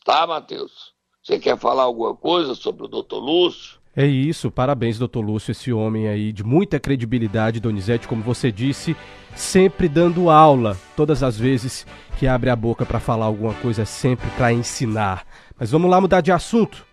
Tá, 0.05 0.25
Matheus? 0.25 0.93
Você 1.23 1.39
quer 1.39 1.57
falar 1.57 1.83
alguma 1.83 2.15
coisa 2.15 2.55
sobre 2.55 2.85
o 2.85 2.87
doutor 2.87 3.19
Lúcio? 3.19 3.79
É 3.95 4.05
isso, 4.05 4.49
parabéns, 4.49 4.97
doutor 4.97 5.19
Lúcio, 5.19 5.51
esse 5.51 5.71
homem 5.71 6.07
aí 6.07 6.31
de 6.31 6.43
muita 6.43 6.79
credibilidade, 6.79 7.59
Donizete, 7.59 8.07
como 8.07 8.23
você 8.23 8.49
disse, 8.49 8.95
sempre 9.35 9.89
dando 9.89 10.29
aula, 10.29 10.77
todas 10.95 11.21
as 11.21 11.37
vezes 11.37 11.85
que 12.17 12.25
abre 12.25 12.49
a 12.49 12.55
boca 12.55 12.85
para 12.85 13.01
falar 13.01 13.25
alguma 13.25 13.53
coisa, 13.55 13.81
é 13.81 13.85
sempre 13.85 14.29
para 14.31 14.53
ensinar. 14.53 15.25
Mas 15.59 15.71
vamos 15.71 15.91
lá 15.91 15.99
mudar 15.99 16.21
de 16.21 16.31
assunto. 16.31 16.85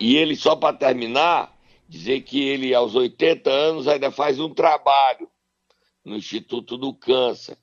E 0.00 0.16
ele, 0.16 0.36
só 0.36 0.54
para 0.54 0.76
terminar, 0.76 1.56
dizer 1.88 2.20
que 2.22 2.40
ele, 2.40 2.74
aos 2.74 2.94
80 2.94 3.50
anos, 3.50 3.88
ainda 3.88 4.10
faz 4.10 4.38
um 4.38 4.52
trabalho 4.52 5.28
no 6.04 6.16
Instituto 6.16 6.76
do 6.76 6.94
Câncer, 6.94 7.58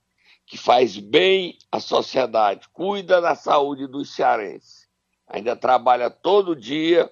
que 0.45 0.57
faz 0.57 0.97
bem 0.97 1.57
à 1.71 1.79
sociedade, 1.79 2.67
cuida 2.69 3.21
da 3.21 3.35
saúde 3.35 3.87
dos 3.87 4.13
cearenses. 4.13 4.87
Ainda 5.27 5.55
trabalha 5.55 6.09
todo 6.09 6.55
dia 6.55 7.11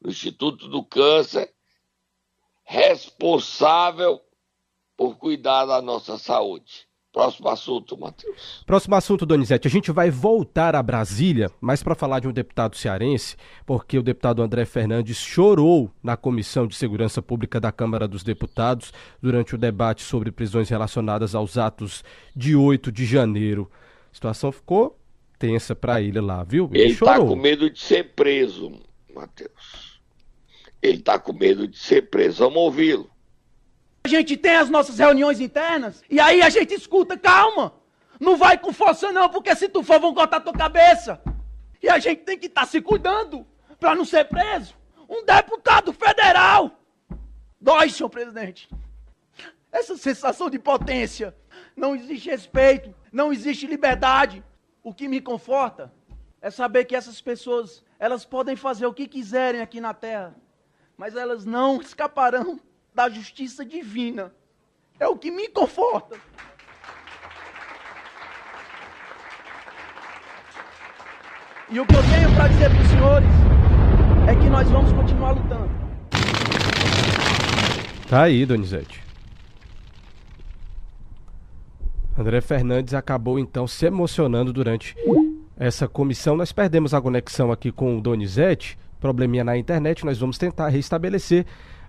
no 0.00 0.10
Instituto 0.10 0.68
do 0.68 0.84
Câncer, 0.84 1.52
responsável 2.64 4.20
por 4.96 5.16
cuidar 5.16 5.64
da 5.66 5.80
nossa 5.80 6.18
saúde. 6.18 6.86
Próximo 7.14 7.48
assunto, 7.48 7.96
Matheus. 7.96 8.64
Próximo 8.66 8.96
assunto, 8.96 9.24
Donizete. 9.24 9.68
A 9.68 9.70
gente 9.70 9.92
vai 9.92 10.10
voltar 10.10 10.74
a 10.74 10.82
Brasília, 10.82 11.48
mas 11.60 11.80
para 11.80 11.94
falar 11.94 12.18
de 12.18 12.26
um 12.26 12.32
deputado 12.32 12.76
cearense, 12.76 13.36
porque 13.64 13.96
o 13.96 14.02
deputado 14.02 14.42
André 14.42 14.64
Fernandes 14.64 15.18
chorou 15.18 15.88
na 16.02 16.16
Comissão 16.16 16.66
de 16.66 16.74
Segurança 16.74 17.22
Pública 17.22 17.60
da 17.60 17.70
Câmara 17.70 18.08
dos 18.08 18.24
Deputados 18.24 18.92
durante 19.22 19.54
o 19.54 19.58
debate 19.58 20.02
sobre 20.02 20.32
prisões 20.32 20.68
relacionadas 20.68 21.36
aos 21.36 21.56
atos 21.56 22.02
de 22.34 22.56
8 22.56 22.90
de 22.90 23.06
janeiro. 23.06 23.70
A 24.10 24.14
situação 24.14 24.50
ficou 24.50 24.98
tensa 25.38 25.72
para 25.72 26.02
ele 26.02 26.20
lá, 26.20 26.42
viu? 26.42 26.68
Ele 26.72 26.94
está 26.94 27.20
com 27.20 27.36
medo 27.36 27.70
de 27.70 27.78
ser 27.78 28.12
preso, 28.16 28.72
Matheus. 29.14 30.00
Ele 30.82 30.98
está 30.98 31.16
com 31.16 31.32
medo 31.32 31.68
de 31.68 31.78
ser 31.78 32.10
preso. 32.10 32.42
Vamos 32.42 32.56
ouvi-lo. 32.56 33.08
A 34.04 34.08
gente 34.08 34.36
tem 34.36 34.54
as 34.56 34.68
nossas 34.68 34.98
reuniões 34.98 35.40
internas 35.40 36.04
e 36.10 36.20
aí 36.20 36.42
a 36.42 36.50
gente 36.50 36.74
escuta, 36.74 37.16
calma. 37.16 37.72
Não 38.20 38.36
vai 38.36 38.58
com 38.58 38.70
força 38.70 39.10
não, 39.10 39.30
porque 39.30 39.56
se 39.56 39.66
tu 39.66 39.82
for 39.82 39.98
vão 39.98 40.12
cortar 40.14 40.40
tua 40.40 40.52
cabeça. 40.52 41.22
E 41.82 41.88
a 41.88 41.98
gente 41.98 42.22
tem 42.22 42.38
que 42.38 42.46
estar 42.46 42.60
tá 42.60 42.66
se 42.66 42.82
cuidando 42.82 43.46
para 43.80 43.94
não 43.94 44.04
ser 44.04 44.26
preso. 44.26 44.74
Um 45.08 45.24
deputado 45.24 45.90
federal. 45.92 46.78
Dói, 47.58 47.88
senhor 47.88 48.10
presidente. 48.10 48.68
Essa 49.72 49.96
sensação 49.96 50.50
de 50.50 50.58
potência. 50.58 51.34
Não 51.74 51.96
existe 51.96 52.28
respeito, 52.28 52.94
não 53.10 53.32
existe 53.32 53.66
liberdade. 53.66 54.44
O 54.82 54.92
que 54.92 55.08
me 55.08 55.20
conforta 55.20 55.90
é 56.42 56.50
saber 56.50 56.84
que 56.84 56.94
essas 56.94 57.22
pessoas, 57.22 57.82
elas 57.98 58.24
podem 58.24 58.54
fazer 58.54 58.84
o 58.84 58.92
que 58.92 59.08
quiserem 59.08 59.62
aqui 59.62 59.80
na 59.80 59.94
terra 59.94 60.34
mas 60.96 61.16
elas 61.16 61.44
não 61.44 61.80
escaparão 61.80 62.60
da 62.94 63.08
justiça 63.10 63.64
divina. 63.64 64.32
É 65.00 65.08
o 65.08 65.16
que 65.16 65.30
me 65.30 65.48
conforta. 65.48 66.16
E 71.70 71.80
o 71.80 71.86
que 71.86 71.96
eu 71.96 72.02
tenho 72.02 72.34
para 72.34 72.48
dizer 72.48 72.70
para 72.70 72.80
os 72.80 72.88
senhores 72.88 73.28
é 74.28 74.34
que 74.36 74.48
nós 74.48 74.70
vamos 74.70 74.92
continuar 74.92 75.32
lutando. 75.32 75.70
Tá 78.08 78.22
aí, 78.22 78.46
Donizete. 78.46 79.02
André 82.16 82.40
Fernandes 82.40 82.94
acabou 82.94 83.40
então 83.40 83.66
se 83.66 83.86
emocionando 83.86 84.52
durante 84.52 84.94
essa 85.56 85.88
comissão. 85.88 86.36
Nós 86.36 86.52
perdemos 86.52 86.94
a 86.94 87.00
conexão 87.00 87.50
aqui 87.50 87.72
com 87.72 87.98
o 87.98 88.00
Donizete 88.00 88.78
probleminha 89.04 89.44
na 89.44 89.54
internet, 89.54 90.02
nós 90.02 90.18
vamos 90.18 90.38
tentar 90.38 90.68
restabelecer 90.68 91.44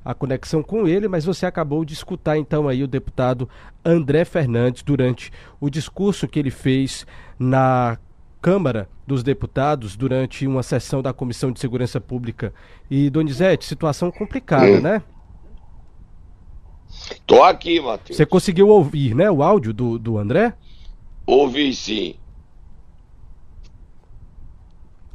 a 0.06 0.14
conexão 0.14 0.62
com 0.62 0.88
ele, 0.88 1.08
mas 1.08 1.26
você 1.26 1.48
acabou 1.48 1.84
de 1.84 1.94
escutar 1.94 2.38
então 2.38 2.68
aí 2.68 2.84
o 2.84 2.88
deputado 2.88 3.50
André 3.84 4.24
Fernandes 4.24 4.84
durante 4.84 5.32
o 5.60 5.68
discurso 5.68 6.28
que 6.28 6.38
ele 6.38 6.52
fez 6.52 7.08
na 7.40 7.98
Câmara 8.40 8.88
dos 9.08 9.24
Deputados 9.24 9.98
durante 9.98 10.46
uma 10.46 10.62
sessão 10.62 11.02
da 11.02 11.12
Comissão 11.12 11.52
de 11.52 11.60
Segurança 11.60 12.00
Pública. 12.00 12.54
E 12.92 13.10
Donizete, 13.10 13.66
situação 13.66 14.12
complicada, 14.12 14.68
hum. 14.68 14.82
né? 14.82 15.02
Tô 17.26 17.44
aqui, 17.44 17.82
Matheus. 17.82 18.16
Você 18.16 18.26
conseguiu 18.26 18.68
ouvir, 18.68 19.16
né, 19.16 19.30
o 19.32 19.42
áudio 19.42 19.74
do, 19.74 19.98
do 19.98 20.20
André? 20.20 20.54
Ouvi 21.26 21.74
sim. 21.74 22.16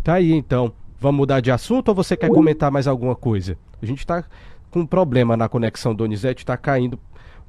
Tá 0.03 0.15
aí 0.15 0.33
então. 0.33 0.73
Vamos 0.99 1.19
mudar 1.19 1.41
de 1.41 1.51
assunto 1.51 1.91
ou 1.91 1.95
você 1.95 2.17
quer 2.17 2.29
comentar 2.29 2.71
mais 2.71 2.87
alguma 2.89 3.15
coisa? 3.15 3.57
A 3.81 3.87
gente 3.87 4.01
está 4.01 4.25
com 4.71 4.81
um 4.81 4.87
problema 4.87 5.37
na 5.37 5.49
conexão 5.49 5.95
Donizete, 5.95 6.43
está 6.43 6.57
caindo 6.57 6.99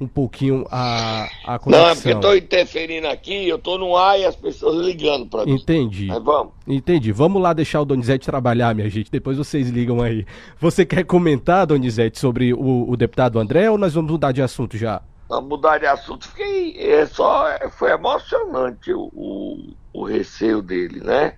um 0.02 0.08
pouquinho 0.08 0.66
a, 0.72 1.28
a 1.46 1.60
conexão. 1.60 1.86
Não, 1.86 1.90
é 1.92 1.96
porque 1.96 2.10
eu 2.10 2.16
estou 2.16 2.36
interferindo 2.36 3.08
aqui, 3.08 3.48
eu 3.48 3.58
estou 3.58 3.78
no 3.78 3.96
ar 3.96 4.20
e 4.20 4.26
as 4.26 4.36
pessoas 4.36 4.84
ligando 4.84 5.28
para 5.28 5.46
mim. 5.46 5.54
Entendi. 5.54 6.08
Mas 6.08 6.24
vamos. 6.24 6.54
Entendi. 6.68 7.12
Vamos 7.12 7.40
lá 7.40 7.54
deixar 7.54 7.82
o 7.82 7.86
Donizete 7.86 8.26
trabalhar, 8.26 8.74
minha 8.74 8.90
gente. 8.90 9.12
Depois 9.12 9.38
vocês 9.38 9.70
ligam 9.70 10.02
aí. 10.02 10.26
Você 10.60 10.86
quer 10.86 11.06
comentar, 11.06 11.68
Donizete, 11.68 12.20
sobre 12.20 12.52
o, 12.52 12.90
o 12.90 12.98
deputado 12.98 13.38
André 13.38 13.70
ou 13.70 13.78
nós 13.78 13.94
vamos 13.94 14.12
mudar 14.12 14.32
de 14.32 14.42
assunto 14.42 14.76
já? 14.76 15.04
Vamos 15.30 15.50
mudar 15.50 15.78
de 15.78 15.86
assunto. 15.86 16.28
Fiquei. 16.28 16.76
É 16.78 17.06
só, 17.06 17.46
foi 17.78 17.92
emocionante 17.92 18.92
o, 18.92 19.04
o, 19.14 19.74
o 19.94 20.04
receio 20.04 20.64
dele, 20.64 21.00
né? 21.00 21.36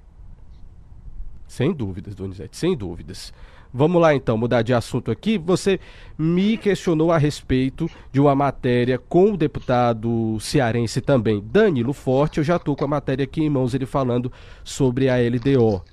Sem 1.47 1.73
dúvidas, 1.73 2.15
Donizete, 2.15 2.57
sem 2.57 2.75
dúvidas. 2.75 3.33
Vamos 3.73 3.99
lá 3.99 4.13
então, 4.13 4.37
mudar 4.37 4.61
de 4.61 4.71
assunto 4.71 5.09
aqui. 5.09 5.37
Você 5.39 5.79
me 6.15 6.57
questionou 6.57 7.11
a 7.11 7.17
respeito 7.17 7.89
de 8.11 8.21
uma 8.21 8.35
matéria 8.35 8.99
com 8.99 9.31
o 9.31 9.37
deputado 9.37 10.37
cearense 10.39 11.01
também, 11.01 11.43
Danilo 11.43 11.91
Forte. 11.91 12.37
Eu 12.37 12.43
já 12.43 12.57
estou 12.57 12.75
com 12.75 12.85
a 12.85 12.87
matéria 12.87 13.23
aqui 13.23 13.41
em 13.41 13.49
mãos, 13.49 13.73
ele 13.73 13.87
falando 13.87 14.31
sobre 14.63 15.09
a 15.09 15.15
LDO. 15.17 15.83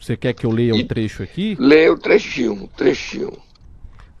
Você 0.00 0.16
quer 0.16 0.32
que 0.32 0.44
eu 0.44 0.50
leia 0.50 0.74
um 0.74 0.84
trecho 0.84 1.22
aqui? 1.22 1.56
Leia 1.58 1.92
o 1.92 1.96
trechinho, 1.96 2.68
trechinho. 2.76 3.43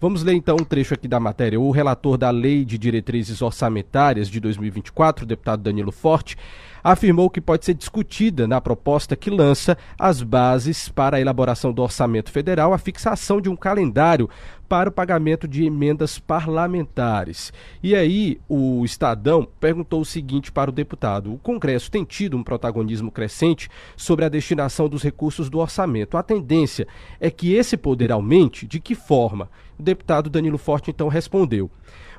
Vamos 0.00 0.22
ler 0.22 0.34
então 0.34 0.56
um 0.60 0.64
trecho 0.64 0.92
aqui 0.92 1.08
da 1.08 1.20
matéria. 1.20 1.58
O 1.58 1.70
relator 1.70 2.18
da 2.18 2.30
Lei 2.30 2.64
de 2.64 2.76
Diretrizes 2.76 3.40
Orçamentárias 3.40 4.28
de 4.28 4.40
2024, 4.40 5.24
o 5.24 5.26
deputado 5.26 5.62
Danilo 5.62 5.92
Forte, 5.92 6.36
afirmou 6.82 7.30
que 7.30 7.40
pode 7.40 7.64
ser 7.64 7.72
discutida 7.72 8.46
na 8.46 8.60
proposta 8.60 9.16
que 9.16 9.30
lança 9.30 9.78
as 9.98 10.22
bases 10.22 10.90
para 10.90 11.16
a 11.16 11.20
elaboração 11.20 11.72
do 11.72 11.80
orçamento 11.80 12.30
federal 12.30 12.74
a 12.74 12.78
fixação 12.78 13.40
de 13.40 13.48
um 13.48 13.56
calendário 13.56 14.28
para 14.68 14.90
o 14.90 14.92
pagamento 14.92 15.48
de 15.48 15.64
emendas 15.64 16.18
parlamentares. 16.18 17.52
E 17.82 17.94
aí, 17.94 18.38
o 18.48 18.84
Estadão 18.84 19.48
perguntou 19.58 20.00
o 20.00 20.04
seguinte 20.04 20.52
para 20.52 20.70
o 20.70 20.74
deputado: 20.74 21.32
o 21.32 21.38
Congresso 21.38 21.90
tem 21.90 22.04
tido 22.04 22.36
um 22.36 22.42
protagonismo 22.42 23.10
crescente 23.10 23.70
sobre 23.96 24.24
a 24.24 24.28
destinação 24.28 24.88
dos 24.88 25.02
recursos 25.02 25.48
do 25.48 25.60
orçamento. 25.60 26.18
A 26.18 26.22
tendência 26.22 26.86
é 27.18 27.30
que 27.30 27.54
esse 27.54 27.76
poder 27.76 28.12
aumente? 28.12 28.66
De 28.66 28.80
que 28.80 28.94
forma? 28.94 29.48
O 29.78 29.82
deputado 29.82 30.30
Danilo 30.30 30.58
Forte 30.58 30.90
então 30.90 31.08
respondeu: 31.08 31.70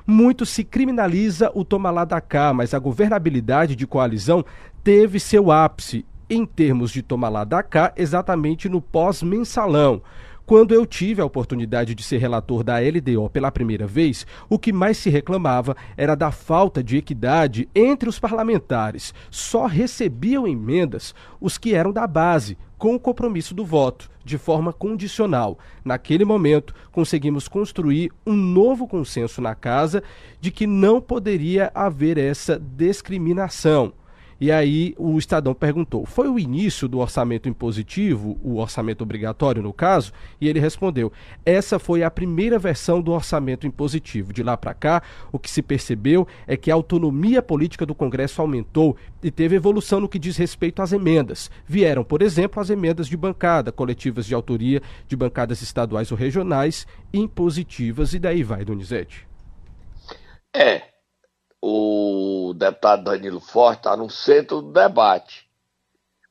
muito 0.06 0.46
se 0.46 0.62
criminaliza 0.62 1.50
o 1.52 1.64
toma 1.64 1.90
lá 1.90 2.04
da 2.04 2.20
cá, 2.20 2.52
mas 2.52 2.72
a 2.72 2.78
governabilidade 2.78 3.74
de 3.74 3.88
coalizão 3.88 4.44
teve 4.84 5.18
seu 5.18 5.50
ápice 5.50 6.06
em 6.30 6.46
termos 6.46 6.92
de 6.92 7.02
toma 7.02 7.28
lá 7.28 7.42
da 7.42 7.60
cá 7.60 7.92
exatamente 7.96 8.68
no 8.68 8.80
pós-mensalão. 8.80 10.00
Quando 10.46 10.72
eu 10.72 10.86
tive 10.86 11.20
a 11.20 11.24
oportunidade 11.24 11.92
de 11.92 12.04
ser 12.04 12.18
relator 12.18 12.62
da 12.62 12.78
LDO 12.78 13.28
pela 13.30 13.50
primeira 13.50 13.84
vez, 13.84 14.24
o 14.48 14.60
que 14.60 14.72
mais 14.72 14.96
se 14.96 15.10
reclamava 15.10 15.76
era 15.96 16.14
da 16.14 16.30
falta 16.30 16.84
de 16.84 16.96
equidade 16.96 17.68
entre 17.74 18.08
os 18.08 18.20
parlamentares. 18.20 19.12
Só 19.28 19.66
recebiam 19.66 20.46
emendas 20.46 21.16
os 21.40 21.58
que 21.58 21.74
eram 21.74 21.92
da 21.92 22.06
base, 22.06 22.56
com 22.78 22.94
o 22.94 23.00
compromisso 23.00 23.54
do 23.54 23.64
voto, 23.64 24.08
de 24.26 24.36
forma 24.36 24.72
condicional. 24.72 25.56
Naquele 25.84 26.24
momento, 26.24 26.74
conseguimos 26.90 27.46
construir 27.46 28.10
um 28.26 28.34
novo 28.34 28.88
consenso 28.88 29.40
na 29.40 29.54
casa 29.54 30.02
de 30.40 30.50
que 30.50 30.66
não 30.66 31.00
poderia 31.00 31.70
haver 31.72 32.18
essa 32.18 32.58
discriminação. 32.58 33.92
E 34.40 34.52
aí 34.52 34.94
o 34.98 35.18
Estadão 35.18 35.54
perguntou: 35.54 36.04
foi 36.04 36.28
o 36.28 36.38
início 36.38 36.86
do 36.86 36.98
orçamento 36.98 37.48
impositivo, 37.48 38.38
o 38.42 38.56
orçamento 38.56 39.02
obrigatório 39.02 39.62
no 39.62 39.72
caso? 39.72 40.12
E 40.40 40.48
ele 40.48 40.60
respondeu: 40.60 41.12
essa 41.44 41.78
foi 41.78 42.02
a 42.02 42.10
primeira 42.10 42.58
versão 42.58 43.00
do 43.00 43.12
orçamento 43.12 43.66
impositivo. 43.66 44.32
De 44.32 44.42
lá 44.42 44.56
para 44.56 44.74
cá, 44.74 45.02
o 45.32 45.38
que 45.38 45.50
se 45.50 45.62
percebeu 45.62 46.26
é 46.46 46.56
que 46.56 46.70
a 46.70 46.74
autonomia 46.74 47.40
política 47.40 47.86
do 47.86 47.94
Congresso 47.94 48.40
aumentou 48.42 48.96
e 49.22 49.30
teve 49.30 49.56
evolução 49.56 50.00
no 50.00 50.08
que 50.08 50.18
diz 50.18 50.36
respeito 50.36 50.82
às 50.82 50.92
emendas. 50.92 51.50
Vieram, 51.66 52.04
por 52.04 52.22
exemplo, 52.22 52.60
as 52.60 52.70
emendas 52.70 53.08
de 53.08 53.16
bancada, 53.16 53.72
coletivas 53.72 54.26
de 54.26 54.34
autoria 54.34 54.82
de 55.08 55.16
bancadas 55.16 55.62
estaduais 55.62 56.12
ou 56.12 56.18
regionais, 56.18 56.86
impositivas, 57.12 58.12
e 58.12 58.18
daí 58.18 58.42
vai, 58.42 58.64
Donizete. 58.64 59.26
É, 60.54 60.95
o 61.60 62.52
deputado 62.54 63.04
Danilo 63.04 63.40
Forte 63.40 63.80
está 63.80 63.96
no 63.96 64.10
centro 64.10 64.62
do 64.62 64.72
debate, 64.72 65.48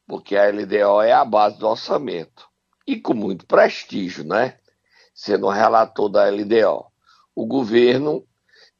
porque 0.07 0.35
a 0.35 0.49
LDO 0.49 1.01
é 1.01 1.11
a 1.11 1.25
base 1.25 1.57
do 1.57 1.67
orçamento. 1.67 2.47
E 2.87 2.99
com 2.99 3.13
muito 3.13 3.45
prestígio, 3.45 4.23
né? 4.23 4.59
sendo 5.15 5.47
relator 5.47 6.09
da 6.09 6.29
LDO. 6.29 6.91
O 7.33 7.45
governo 7.45 8.27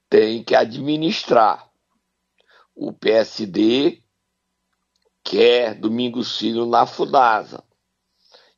tem 0.10 0.44
que 0.44 0.54
administrar. 0.54 1.72
O 2.76 2.92
PSD 2.92 4.04
quer 5.24 5.76
Domingos 5.76 6.38
Filho 6.38 6.66
na 6.66 6.86
FUNASA. 6.86 7.64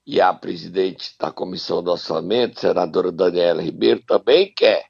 E 0.05 0.19
a 0.19 0.33
presidente 0.33 1.15
da 1.19 1.31
Comissão 1.31 1.83
do 1.83 1.91
Orçamento, 1.91 2.59
senadora 2.59 3.11
Daniela 3.11 3.61
Ribeiro, 3.61 4.01
também 4.03 4.51
quer. 4.53 4.89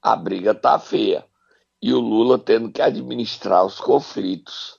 A 0.00 0.14
briga 0.14 0.52
está 0.52 0.78
feia. 0.78 1.26
E 1.80 1.92
o 1.92 2.00
Lula 2.00 2.38
tendo 2.38 2.70
que 2.70 2.82
administrar 2.82 3.64
os 3.64 3.80
conflitos, 3.80 4.78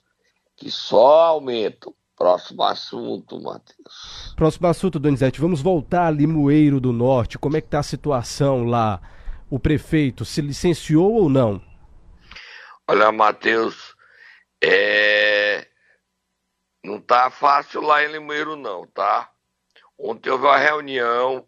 que 0.56 0.70
só 0.70 1.26
aumentam. 1.26 1.94
Próximo 2.14 2.62
assunto, 2.64 3.40
Matheus. 3.40 4.34
Próximo 4.36 4.66
assunto, 4.66 4.98
Donizete. 4.98 5.40
Vamos 5.40 5.62
voltar 5.62 6.06
a 6.06 6.10
Limoeiro 6.10 6.78
do 6.78 6.92
Norte. 6.92 7.38
Como 7.38 7.56
é 7.56 7.62
que 7.62 7.66
está 7.66 7.78
a 7.78 7.82
situação 7.82 8.64
lá? 8.64 9.00
O 9.48 9.58
prefeito 9.58 10.22
se 10.22 10.42
licenciou 10.42 11.14
ou 11.14 11.30
não? 11.30 11.62
Olha, 12.86 13.10
Matheus, 13.10 13.96
é... 14.62 15.66
não 16.84 17.00
tá 17.00 17.30
fácil 17.30 17.80
lá 17.80 18.04
em 18.04 18.12
Limoeiro, 18.12 18.54
não, 18.54 18.86
tá? 18.86 19.30
Ontem 19.98 20.28
houve 20.28 20.44
uma 20.44 20.58
reunião 20.58 21.46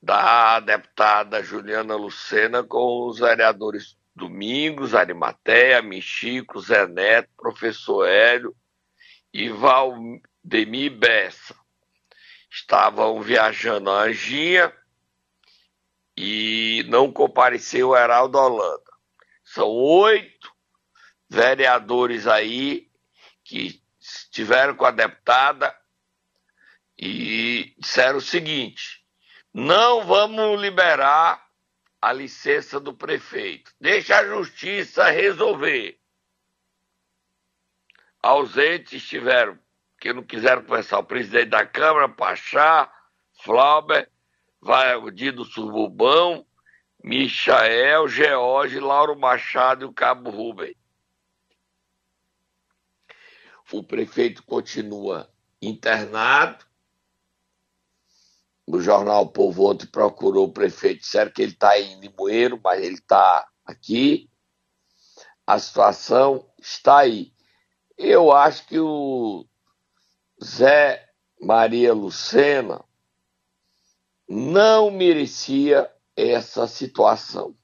da 0.00 0.60
deputada 0.60 1.42
Juliana 1.42 1.96
Lucena 1.96 2.62
com 2.62 3.08
os 3.08 3.18
vereadores 3.18 3.97
Domingos, 4.18 4.94
Arimateia, 4.94 5.80
Michico, 5.80 6.60
Zé 6.60 6.86
Neto, 6.88 7.30
professor 7.36 8.06
Hélio 8.06 8.54
e 9.32 9.48
Valdemir 9.48 10.90
Bessa. 10.90 11.54
Estavam 12.50 13.22
viajando 13.22 13.90
a 13.90 14.02
Anjinha 14.02 14.74
e 16.16 16.84
não 16.88 17.12
compareceu 17.12 17.90
o 17.90 17.96
Heraldo 17.96 18.36
Holanda. 18.36 18.90
São 19.44 19.68
oito 19.68 20.52
vereadores 21.30 22.26
aí 22.26 22.90
que 23.44 23.80
estiveram 24.00 24.74
com 24.74 24.84
a 24.84 24.90
deputada 24.90 25.74
e 26.98 27.72
disseram 27.78 28.18
o 28.18 28.22
seguinte: 28.22 29.06
não 29.54 30.04
vamos 30.04 30.60
liberar 30.60 31.47
a 32.00 32.12
licença 32.12 32.78
do 32.78 32.94
prefeito. 32.94 33.72
Deixa 33.80 34.18
a 34.18 34.26
justiça 34.26 35.10
resolver. 35.10 35.98
Ausentes 38.22 39.02
estiveram, 39.02 39.58
que 40.00 40.12
não 40.12 40.22
quiseram 40.22 40.62
conversar, 40.62 40.98
o 40.98 41.04
presidente 41.04 41.50
da 41.50 41.66
Câmara, 41.66 42.08
Pachá, 42.08 42.92
Flauber, 43.42 44.10
Valdir 44.60 45.34
Suburbão, 45.44 46.46
Michael, 47.02 48.08
George, 48.08 48.80
Lauro 48.80 49.18
Machado 49.18 49.84
e 49.84 49.88
o 49.88 49.92
Cabo 49.92 50.30
Rubem. 50.30 50.76
O 53.70 53.82
prefeito 53.82 54.42
continua 54.42 55.30
internado. 55.60 56.64
O 58.70 58.82
jornal 58.82 59.26
Povo 59.26 59.70
ontem 59.70 59.86
procurou 59.86 60.44
o 60.44 60.52
prefeito, 60.52 61.00
disseram 61.00 61.30
que 61.30 61.40
ele 61.40 61.52
está 61.52 61.80
em 61.80 61.98
Limoeiro, 62.00 62.60
mas 62.62 62.84
ele 62.84 62.96
está 62.96 63.48
aqui. 63.64 64.30
A 65.46 65.58
situação 65.58 66.46
está 66.60 66.98
aí. 66.98 67.32
Eu 67.96 68.30
acho 68.30 68.66
que 68.66 68.78
o 68.78 69.46
Zé 70.44 71.08
Maria 71.40 71.94
Lucena 71.94 72.84
não 74.28 74.90
merecia 74.90 75.90
essa 76.14 76.66
situação. 76.66 77.56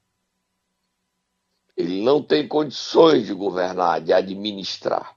Ele 1.76 2.02
não 2.02 2.22
tem 2.22 2.48
condições 2.48 3.26
de 3.26 3.34
governar, 3.34 4.00
de 4.00 4.10
administrar. 4.10 5.14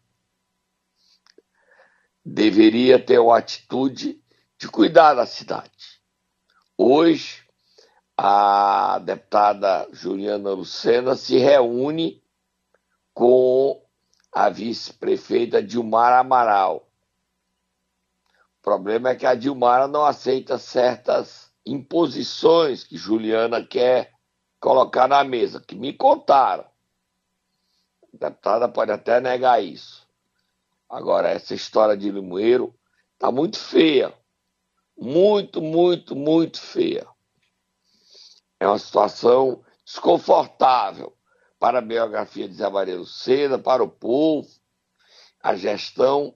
Deveria 2.25 2.99
ter 2.99 3.19
uma 3.19 3.37
atitude 3.37 4.21
de 4.57 4.67
cuidar 4.67 5.13
da 5.13 5.25
cidade. 5.25 6.01
Hoje, 6.77 7.43
a 8.17 8.99
deputada 8.99 9.87
Juliana 9.91 10.51
Lucena 10.51 11.15
se 11.15 11.37
reúne 11.37 12.23
com 13.13 13.83
a 14.31 14.49
vice-prefeita 14.49 15.61
Dilmar 15.61 16.13
Amaral. 16.13 16.87
O 18.59 18.61
problema 18.61 19.09
é 19.09 19.15
que 19.15 19.25
a 19.25 19.35
Dilmar 19.35 19.87
não 19.87 20.03
aceita 20.03 20.57
certas 20.57 21.51
imposições 21.65 22.83
que 22.83 22.97
Juliana 22.97 23.65
quer 23.65 24.13
colocar 24.59 25.07
na 25.07 25.23
mesa, 25.23 25.61
que 25.61 25.75
me 25.75 25.93
contaram. 25.93 26.65
A 28.13 28.17
deputada 28.27 28.67
pode 28.67 28.91
até 28.91 29.19
negar 29.19 29.63
isso. 29.63 30.07
Agora, 30.89 31.29
essa 31.29 31.53
história 31.53 31.95
de 31.95 32.09
Limoeiro 32.09 32.73
está 33.13 33.31
muito 33.31 33.59
feia. 33.59 34.13
Muito, 34.97 35.61
muito, 35.61 36.15
muito 36.15 36.59
feia. 36.59 37.07
É 38.59 38.67
uma 38.67 38.79
situação 38.79 39.63
desconfortável 39.85 41.15
para 41.59 41.79
a 41.79 41.81
biografia 41.81 42.47
de 42.47 42.55
Zé 42.55 42.69
Maria 42.69 42.97
Lucena, 42.97 43.59
para 43.59 43.83
o 43.83 43.89
povo. 43.89 44.49
A 45.41 45.55
gestão 45.55 46.35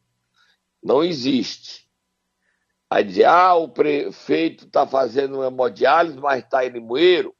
não 0.81 1.03
existe. 1.03 1.89
Aí 2.89 3.03
dizer, 3.03 3.25
ah, 3.25 3.55
o 3.55 3.69
prefeito 3.69 4.65
está 4.65 4.85
fazendo 4.85 5.37
uma 5.37 5.47
hemodiálise, 5.47 6.17
mas 6.17 6.43
está 6.43 6.65
em 6.65 6.69
Limoeiro. 6.69 7.35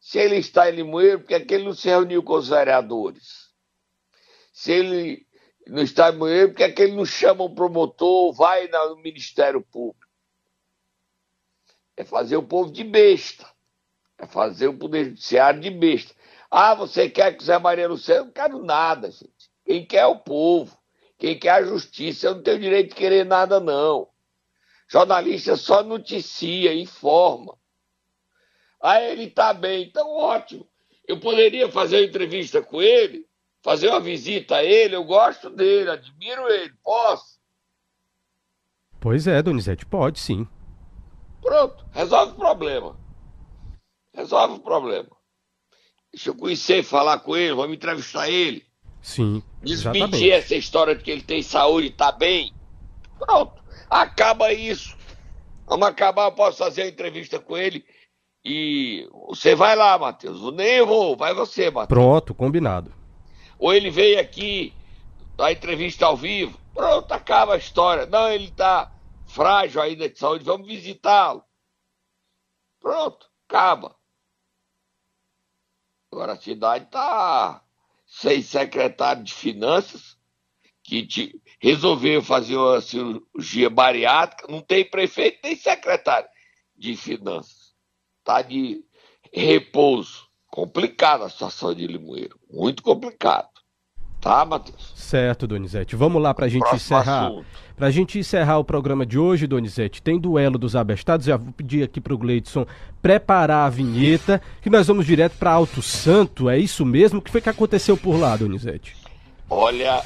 Se 0.00 0.18
ele 0.18 0.36
está 0.36 0.68
em 0.68 0.74
Limoeiro, 0.74 1.20
por 1.20 1.28
que, 1.28 1.34
é 1.34 1.40
que 1.40 1.54
ele 1.54 1.64
não 1.64 1.74
se 1.74 1.88
reuniu 1.88 2.22
com 2.22 2.34
os 2.34 2.48
vereadores? 2.48 3.50
Se 4.52 4.72
ele 4.72 5.26
não 5.66 5.82
está 5.82 6.08
em 6.08 6.12
Limoeiro, 6.12 6.48
por 6.50 6.56
que, 6.56 6.64
é 6.64 6.74
ele 6.84 6.96
não 6.96 7.06
chama 7.06 7.44
um 7.44 7.54
promotor, 7.54 8.32
vai 8.34 8.68
no 8.68 8.96
Ministério 8.96 9.62
Público? 9.62 10.03
É 11.96 12.04
fazer 12.04 12.36
o 12.36 12.42
povo 12.42 12.72
de 12.72 12.84
besta. 12.84 13.46
É 14.18 14.26
fazer 14.26 14.68
o 14.68 14.78
Poder 14.78 15.06
Judiciário 15.06 15.60
de 15.60 15.70
besta. 15.70 16.14
Ah, 16.50 16.74
você 16.74 17.08
quer 17.08 17.36
que 17.36 17.42
o 17.42 17.46
Zé 17.46 17.58
Maria 17.58 17.88
Lucena? 17.88 18.20
Eu 18.20 18.24
não 18.26 18.32
quero 18.32 18.64
nada, 18.64 19.10
gente. 19.10 19.50
Quem 19.64 19.84
quer 19.84 19.98
é 19.98 20.06
o 20.06 20.18
povo. 20.18 20.76
Quem 21.18 21.38
quer 21.38 21.50
a 21.50 21.62
justiça. 21.64 22.28
Eu 22.28 22.36
não 22.36 22.42
tenho 22.42 22.60
direito 22.60 22.90
de 22.90 22.94
querer 22.94 23.24
nada, 23.24 23.58
não. 23.60 24.08
Jornalista 24.88 25.56
só 25.56 25.82
noticia, 25.82 26.74
informa. 26.74 27.56
Ah, 28.80 29.00
ele 29.00 29.24
está 29.24 29.52
bem, 29.52 29.84
então 29.84 30.08
ótimo. 30.10 30.68
Eu 31.06 31.18
poderia 31.18 31.70
fazer 31.70 31.96
uma 31.96 32.06
entrevista 32.06 32.62
com 32.62 32.80
ele, 32.82 33.26
fazer 33.62 33.88
uma 33.88 34.00
visita 34.00 34.56
a 34.56 34.64
ele, 34.64 34.94
eu 34.94 35.04
gosto 35.04 35.50
dele, 35.50 35.90
admiro 35.90 36.48
ele, 36.48 36.72
posso? 36.82 37.38
Pois 39.00 39.26
é, 39.26 39.42
Donizete, 39.42 39.84
pode 39.86 40.20
sim. 40.20 40.46
Pronto, 41.44 41.84
resolve 41.92 42.32
o 42.32 42.36
problema. 42.36 42.96
Resolve 44.14 44.54
o 44.54 44.60
problema. 44.60 45.10
Deixa 46.10 46.30
eu 46.30 46.34
conhecer, 46.34 46.82
falar 46.82 47.18
com 47.18 47.36
ele, 47.36 47.52
vamos 47.54 47.76
entrevistar 47.76 48.30
ele. 48.30 48.64
Sim. 49.02 49.42
Desmentir 49.62 50.32
essa 50.32 50.54
história 50.54 50.94
de 50.94 51.04
que 51.04 51.10
ele 51.10 51.20
tem 51.20 51.42
saúde 51.42 51.88
e 51.88 51.90
está 51.90 52.10
bem. 52.10 52.54
Pronto. 53.18 53.62
Acaba 53.90 54.54
isso. 54.54 54.96
Vamos 55.66 55.86
acabar, 55.86 56.24
eu 56.24 56.32
posso 56.32 56.58
fazer 56.58 56.82
a 56.82 56.88
entrevista 56.88 57.38
com 57.38 57.58
ele. 57.58 57.84
E 58.42 59.06
você 59.28 59.54
vai 59.54 59.76
lá, 59.76 59.98
Matheus. 59.98 60.40
Nem 60.54 60.76
eu 60.76 60.86
vou, 60.86 61.14
vai 61.14 61.34
você, 61.34 61.70
Matheus. 61.70 61.88
Pronto, 61.88 62.34
combinado. 62.34 62.90
Ou 63.58 63.74
ele 63.74 63.90
veio 63.90 64.18
aqui, 64.18 64.72
a 65.38 65.52
entrevista 65.52 66.06
ao 66.06 66.16
vivo. 66.16 66.58
Pronto, 66.72 67.12
acaba 67.12 67.54
a 67.54 67.58
história. 67.58 68.06
Não, 68.06 68.30
ele 68.30 68.46
está 68.46 68.90
frágil 69.34 69.82
ainda 69.82 70.08
de 70.08 70.16
saúde, 70.16 70.44
vamos 70.44 70.68
visitá-lo. 70.68 71.44
Pronto, 72.78 73.28
acaba. 73.48 73.96
Agora 76.12 76.34
a 76.34 76.40
cidade 76.40 76.84
está 76.84 77.64
sem 78.06 78.40
secretário 78.42 79.24
de 79.24 79.34
finanças, 79.34 80.16
que 80.84 81.04
te, 81.04 81.42
resolveu 81.58 82.22
fazer 82.22 82.56
uma 82.56 82.80
cirurgia 82.80 83.68
bariátrica, 83.68 84.46
não 84.52 84.60
tem 84.60 84.88
prefeito 84.88 85.40
nem 85.42 85.56
secretário 85.56 86.28
de 86.76 86.96
finanças. 86.96 87.74
Está 88.20 88.40
de 88.40 88.84
repouso. 89.32 90.28
Complicada 90.46 91.24
a 91.24 91.30
situação 91.30 91.74
de 91.74 91.84
Limoeiro. 91.84 92.38
Muito 92.48 92.80
complicado. 92.84 93.53
Tá, 94.24 94.42
Matheus? 94.42 94.90
Certo, 94.94 95.46
Donizete. 95.46 95.94
Vamos 95.94 96.22
lá 96.22 96.32
para 96.32 96.46
a 96.46 96.48
gente 96.48 96.62
Próximo 96.62 96.98
encerrar. 96.98 97.30
Para 97.76 97.88
a 97.88 97.90
gente 97.90 98.18
encerrar 98.18 98.58
o 98.58 98.64
programa 98.64 99.04
de 99.04 99.18
hoje, 99.18 99.46
Donizete, 99.46 100.00
tem 100.00 100.18
duelo 100.18 100.56
dos 100.56 100.74
abestados. 100.74 101.26
Já 101.26 101.36
vou 101.36 101.52
pedir 101.52 101.82
aqui 101.82 102.00
para 102.00 102.14
o 102.14 102.16
Gleidson 102.16 102.66
preparar 103.02 103.66
a 103.66 103.68
vinheta, 103.68 104.40
que 104.62 104.70
nós 104.70 104.86
vamos 104.86 105.04
direto 105.04 105.36
para 105.36 105.52
Alto 105.52 105.82
Santo. 105.82 106.48
É 106.48 106.58
isso 106.58 106.86
mesmo? 106.86 107.18
O 107.18 107.22
que 107.22 107.30
foi 107.30 107.42
que 107.42 107.50
aconteceu 107.50 107.98
por 107.98 108.18
lá, 108.18 108.34
Donizete? 108.34 108.96
Olha, 109.50 110.02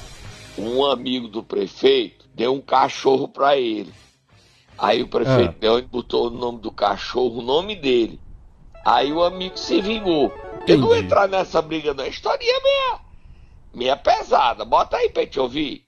um 0.58 0.84
amigo 0.84 1.28
do 1.28 1.44
prefeito 1.44 2.26
deu 2.34 2.52
um 2.52 2.60
cachorro 2.60 3.28
para 3.28 3.56
ele. 3.56 3.92
Aí 4.76 5.00
o 5.00 5.06
prefeito 5.06 5.54
ah. 5.54 5.62
Leone 5.62 5.86
botou 5.86 6.26
o 6.26 6.30
nome 6.30 6.58
do 6.58 6.72
cachorro, 6.72 7.38
o 7.38 7.42
nome 7.42 7.76
dele. 7.76 8.18
Aí 8.84 9.12
o 9.12 9.22
amigo 9.22 9.56
se 9.56 9.80
vingou. 9.80 10.34
Eu 10.66 10.78
não 10.78 10.88
vou 10.88 10.96
entrar 10.96 11.28
nessa 11.28 11.62
briga, 11.62 11.94
não. 11.94 12.02
A 12.02 12.08
história 12.08 12.42
é 12.42 12.62
meia, 12.62 13.07
meia 13.74 13.96
pesada. 13.96 14.64
Bota 14.64 14.96
aí 14.96 15.10
pra 15.10 15.26
te 15.26 15.38
ouvir. 15.38 15.84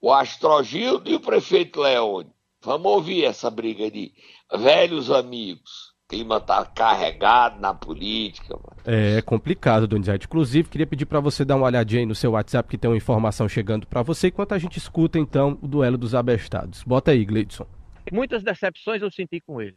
O 0.00 0.12
Astrogildo 0.12 1.10
e 1.10 1.14
o 1.14 1.20
prefeito 1.20 1.80
Leone. 1.80 2.30
Vamos 2.62 2.90
ouvir 2.92 3.24
essa 3.24 3.50
briga 3.50 3.90
de 3.90 4.12
velhos 4.52 5.10
amigos. 5.10 5.90
O 6.04 6.08
clima 6.10 6.40
tá 6.40 6.64
carregado 6.64 7.60
na 7.60 7.72
política. 7.72 8.54
Mano. 8.54 8.76
É 8.84 9.22
complicado, 9.22 9.86
Donizete. 9.86 10.26
Inclusive, 10.26 10.68
queria 10.68 10.86
pedir 10.86 11.06
para 11.06 11.20
você 11.20 11.44
dar 11.44 11.56
uma 11.56 11.66
olhadinha 11.66 12.00
aí 12.00 12.06
no 12.06 12.14
seu 12.14 12.32
WhatsApp 12.32 12.68
que 12.68 12.76
tem 12.76 12.90
uma 12.90 12.96
informação 12.96 13.48
chegando 13.48 13.86
para 13.86 14.02
você, 14.02 14.28
enquanto 14.28 14.52
a 14.52 14.58
gente 14.58 14.78
escuta 14.78 15.18
então 15.18 15.58
o 15.62 15.68
duelo 15.68 15.96
dos 15.96 16.14
abestados. 16.14 16.82
Bota 16.82 17.12
aí, 17.12 17.24
Gleidson. 17.24 17.66
Muitas 18.12 18.42
decepções 18.42 19.02
eu 19.02 19.10
senti 19.10 19.40
com 19.40 19.60
ele. 19.60 19.76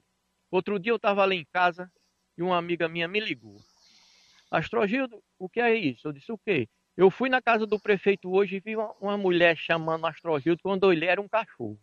Outro 0.49 0.79
dia 0.79 0.91
eu 0.91 0.97
estava 0.97 1.21
ali 1.21 1.35
em 1.35 1.45
casa 1.53 1.89
e 2.37 2.41
uma 2.41 2.57
amiga 2.57 2.87
minha 2.87 3.07
me 3.07 3.19
ligou. 3.19 3.57
Astrogildo, 4.49 5.21
o 5.37 5.49
que 5.49 5.59
é 5.59 5.75
isso? 5.75 6.07
Eu 6.07 6.13
disse, 6.13 6.31
o 6.31 6.37
quê? 6.37 6.67
Eu 6.95 7.09
fui 7.09 7.29
na 7.29 7.41
casa 7.41 7.65
do 7.65 7.79
prefeito 7.79 8.31
hoje 8.31 8.57
e 8.57 8.59
vi 8.59 8.75
uma, 8.75 8.93
uma 9.01 9.17
mulher 9.17 9.57
chamando 9.57 10.05
Astrogildo 10.05 10.61
quando 10.61 10.91
ele 10.91 11.05
era 11.05 11.19
um 11.19 11.27
cachorro. 11.27 11.79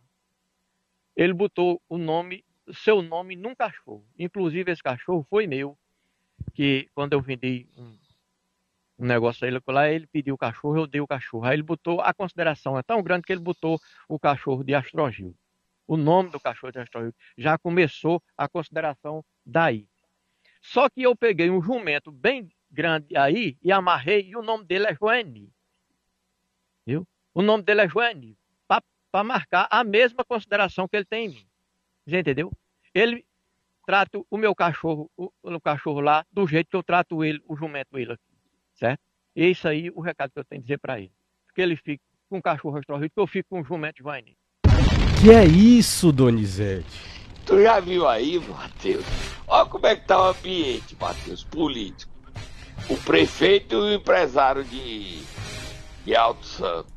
Ele 1.16 1.32
botou 1.32 1.82
o 1.88 1.98
nome, 1.98 2.44
seu 2.72 3.02
nome 3.02 3.34
num 3.34 3.54
cachorro. 3.54 4.06
Inclusive 4.18 4.70
esse 4.70 4.82
cachorro 4.82 5.26
foi 5.28 5.46
meu, 5.46 5.76
que 6.54 6.88
quando 6.94 7.12
eu 7.12 7.20
vendi 7.20 7.68
um, 7.76 7.98
um 9.00 9.06
negócio 9.06 9.44
a 9.44 9.48
ele 9.48 9.60
lá, 9.66 9.90
ele 9.90 10.06
pediu 10.06 10.34
o 10.34 10.38
cachorro, 10.38 10.76
eu 10.76 10.86
dei 10.86 11.00
o 11.00 11.06
cachorro. 11.06 11.44
Aí 11.44 11.54
ele 11.54 11.62
botou, 11.62 12.00
a 12.00 12.14
consideração 12.14 12.78
é 12.78 12.82
tão 12.82 13.02
grande 13.02 13.24
que 13.24 13.32
ele 13.32 13.42
botou 13.42 13.80
o 14.08 14.18
cachorro 14.18 14.62
de 14.62 14.74
Astrogildo 14.74 15.36
o 15.90 15.96
nome 15.96 16.30
do 16.30 16.38
cachorro 16.38 16.70
de 16.70 16.78
Astor 16.78 17.12
Já 17.36 17.58
começou 17.58 18.22
a 18.36 18.48
consideração 18.48 19.24
daí. 19.44 19.88
Só 20.62 20.88
que 20.88 21.02
eu 21.02 21.16
peguei 21.16 21.50
um 21.50 21.60
jumento 21.60 22.12
bem 22.12 22.48
grande 22.70 23.16
aí 23.16 23.56
e 23.62 23.72
amarrei, 23.72 24.28
e 24.28 24.36
o 24.36 24.42
nome 24.42 24.64
dele 24.64 24.86
é 24.86 24.94
Joani. 24.94 25.50
Viu? 26.86 27.06
O 27.34 27.42
nome 27.42 27.62
dele 27.62 27.82
é 27.82 27.88
Joani, 27.88 28.36
para 28.66 29.24
marcar 29.24 29.66
a 29.70 29.82
mesma 29.82 30.24
consideração 30.24 30.86
que 30.86 30.96
ele 30.96 31.04
tem 31.04 31.26
em 31.26 31.28
mim. 31.30 31.46
Você 32.06 32.18
entendeu? 32.18 32.52
Ele 32.94 33.24
trata 33.86 34.20
o 34.30 34.36
meu 34.36 34.54
cachorro, 34.54 35.10
o, 35.16 35.30
o 35.42 35.60
cachorro 35.60 36.00
lá, 36.00 36.24
do 36.30 36.46
jeito 36.46 36.70
que 36.70 36.76
eu 36.76 36.82
trato 36.82 37.24
ele, 37.24 37.42
o 37.46 37.56
jumento 37.56 37.98
ele 37.98 38.12
aqui. 38.12 38.22
Certo? 38.74 39.00
Esse 39.34 39.66
aí 39.68 39.90
o 39.90 40.00
recado 40.00 40.30
que 40.32 40.38
eu 40.38 40.44
tenho 40.44 40.60
a 40.60 40.62
dizer 40.62 40.78
para 40.78 41.00
ele. 41.00 41.12
Que 41.54 41.62
ele 41.62 41.76
fique 41.76 42.02
com 42.28 42.38
o 42.38 42.42
cachorro 42.42 42.78
Astor 42.78 43.00
que 43.00 43.10
eu 43.16 43.26
fico 43.26 43.48
com 43.50 43.60
o 43.60 43.64
jumento 43.64 44.02
Joani. 44.02 44.36
Que 45.20 45.30
é 45.30 45.44
isso, 45.44 46.12
Donizete? 46.12 46.86
Tu 47.44 47.62
já 47.62 47.80
viu 47.80 48.06
aí, 48.08 48.38
Matheus? 48.38 49.04
Olha 49.48 49.68
como 49.68 49.86
é 49.86 49.96
que 49.96 50.06
tá 50.06 50.20
o 50.20 50.30
ambiente, 50.30 50.96
Matheus, 51.00 51.42
político. 51.44 52.12
O 52.88 52.96
prefeito 52.96 53.74
e 53.74 53.78
o 53.78 53.94
empresário 53.94 54.64
de, 54.64 55.22
de 56.04 56.16
Alto 56.16 56.44
Santo. 56.44 56.92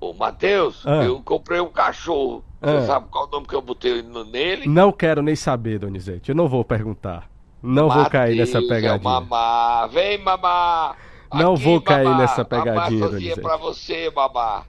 Ô, 0.00 0.12
Matheus, 0.12 0.84
ah. 0.86 1.04
eu 1.04 1.22
comprei 1.22 1.60
um 1.60 1.70
cachorro. 1.70 2.44
Você 2.60 2.76
ah. 2.76 2.86
sabe 2.86 3.06
qual 3.10 3.24
é 3.24 3.28
o 3.28 3.30
nome 3.30 3.46
que 3.46 3.54
eu 3.54 3.62
botei 3.62 4.02
nele? 4.02 4.68
Não 4.68 4.92
quero 4.92 5.22
nem 5.22 5.36
saber, 5.36 5.78
Donizete. 5.78 6.30
Eu 6.30 6.34
não 6.34 6.48
vou 6.48 6.64
perguntar. 6.64 7.30
Não 7.62 7.88
Mateus, 7.88 8.02
vou 8.02 8.10
cair 8.10 8.36
nessa 8.36 8.58
é 8.58 8.62
pegadinha. 8.62 8.94
É 8.94 8.98
mamá. 8.98 9.86
Vem, 9.86 10.18
mamá. 10.18 10.96
Não 11.32 11.54
Aqui, 11.54 11.62
vou 11.62 11.80
cair 11.80 12.04
mamá. 12.04 12.18
nessa 12.18 12.44
pegadinha, 12.44 13.08
Donizete. 13.08 13.40
pra 13.40 13.56
você, 13.56 14.10
mamá. 14.10 14.64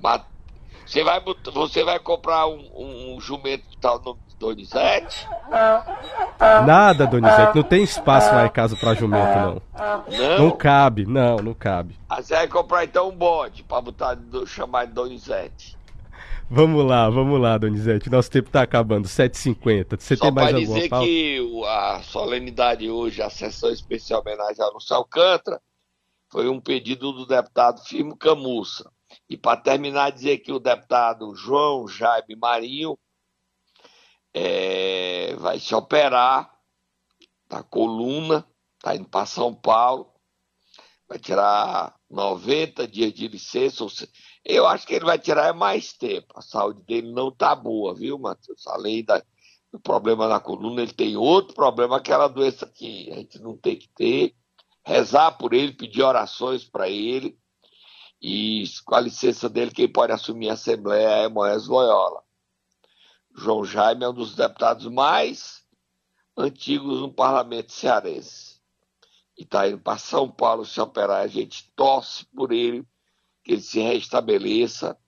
Matheus. 0.00 0.36
Você 0.86 1.02
vai, 1.02 1.20
você 1.52 1.82
vai 1.82 1.98
comprar 1.98 2.46
um, 2.46 2.64
um, 2.74 3.16
um 3.16 3.20
jumento 3.20 3.68
que 3.68 3.76
tá 3.76 3.98
no 3.98 4.04
nome 4.04 4.20
Donizete? 4.38 5.26
Nada, 6.66 7.06
Donizete. 7.06 7.56
Não 7.56 7.62
tem 7.62 7.82
espaço 7.82 8.34
lá 8.34 8.46
em 8.46 8.50
casa 8.50 8.76
pra 8.76 8.94
jumento, 8.94 9.34
não. 9.38 9.62
Não? 10.08 10.38
Não 10.38 10.50
cabe, 10.50 11.06
não, 11.06 11.36
não 11.36 11.54
cabe. 11.54 11.96
Você 12.16 12.34
vai 12.34 12.48
comprar 12.48 12.84
então 12.84 13.08
um 13.08 13.16
bode 13.16 13.62
pra 13.62 13.80
botar, 13.80 14.18
chamar 14.46 14.86
de 14.86 14.92
Donizete. 14.92 15.76
Vamos 16.48 16.86
lá, 16.86 17.10
vamos 17.10 17.40
lá, 17.40 17.58
Donizete. 17.58 18.08
Nosso 18.08 18.30
tempo 18.30 18.50
tá 18.50 18.62
acabando, 18.62 19.08
7h50. 19.08 19.98
Você 19.98 20.16
Só 20.16 20.26
tem 20.26 20.32
mais 20.32 20.54
alguma 20.54 20.74
dizer 20.76 20.88
que 20.90 21.64
a 21.66 22.00
solenidade 22.02 22.88
hoje, 22.88 23.20
a 23.20 23.30
sessão 23.30 23.70
especial 23.70 24.20
homenagem 24.20 24.62
ao 24.62 24.72
Lúcio 24.72 24.94
Alcântara, 24.94 25.60
foi 26.28 26.48
um 26.48 26.60
pedido 26.60 27.12
do 27.12 27.26
deputado 27.26 27.82
Firmo 27.84 28.16
Camussa. 28.16 28.88
E 29.28 29.36
para 29.36 29.56
terminar, 29.56 30.10
dizer 30.10 30.38
que 30.38 30.52
o 30.52 30.60
deputado 30.60 31.34
João 31.34 31.88
Jaime 31.88 32.36
Marinho 32.36 32.96
é, 34.38 35.34
vai 35.36 35.58
se 35.58 35.74
operar 35.74 36.54
da 37.48 37.62
coluna, 37.62 38.46
está 38.76 38.94
indo 38.94 39.08
para 39.08 39.24
São 39.24 39.54
Paulo, 39.54 40.12
vai 41.08 41.18
tirar 41.18 41.98
90 42.10 42.86
dias 42.86 43.14
de 43.14 43.28
licença. 43.28 43.86
Eu 44.44 44.66
acho 44.66 44.86
que 44.86 44.92
ele 44.92 45.06
vai 45.06 45.18
tirar 45.18 45.54
mais 45.54 45.94
tempo. 45.94 46.34
A 46.36 46.42
saúde 46.42 46.82
dele 46.82 47.10
não 47.12 47.28
está 47.28 47.54
boa, 47.54 47.94
viu, 47.94 48.18
Matheus? 48.18 48.66
Além 48.66 49.02
da, 49.02 49.22
do 49.72 49.80
problema 49.80 50.28
na 50.28 50.38
coluna, 50.38 50.82
ele 50.82 50.92
tem 50.92 51.16
outro 51.16 51.54
problema, 51.54 51.96
aquela 51.96 52.28
doença 52.28 52.66
que 52.66 53.10
a 53.10 53.14
gente 53.14 53.38
não 53.38 53.56
tem 53.56 53.78
que 53.78 53.88
ter. 53.94 54.34
Rezar 54.84 55.32
por 55.38 55.54
ele, 55.54 55.72
pedir 55.72 56.02
orações 56.02 56.62
para 56.62 56.90
ele 56.90 57.38
e 58.20 58.64
com 58.84 58.94
a 58.94 59.00
licença 59.00 59.48
dele, 59.48 59.70
quem 59.70 59.90
pode 59.90 60.12
assumir 60.12 60.50
a 60.50 60.54
Assembleia 60.54 61.08
é 61.24 61.28
Moés 61.28 61.66
Loyola. 61.66 62.25
João 63.36 63.64
Jaime 63.64 64.04
é 64.04 64.08
um 64.08 64.14
dos 64.14 64.34
deputados 64.34 64.86
mais 64.86 65.62
antigos 66.36 67.00
no 67.00 67.12
parlamento 67.12 67.70
cearense. 67.70 68.60
E 69.38 69.42
está 69.42 69.68
indo 69.68 69.78
para 69.78 69.98
São 69.98 70.30
Paulo 70.30 70.64
se 70.64 70.80
operar. 70.80 71.20
A 71.20 71.26
gente 71.26 71.70
torce 71.76 72.24
por 72.34 72.50
ele, 72.50 72.82
que 73.44 73.52
ele 73.52 73.60
se 73.60 73.78
restabeleça 73.80 74.98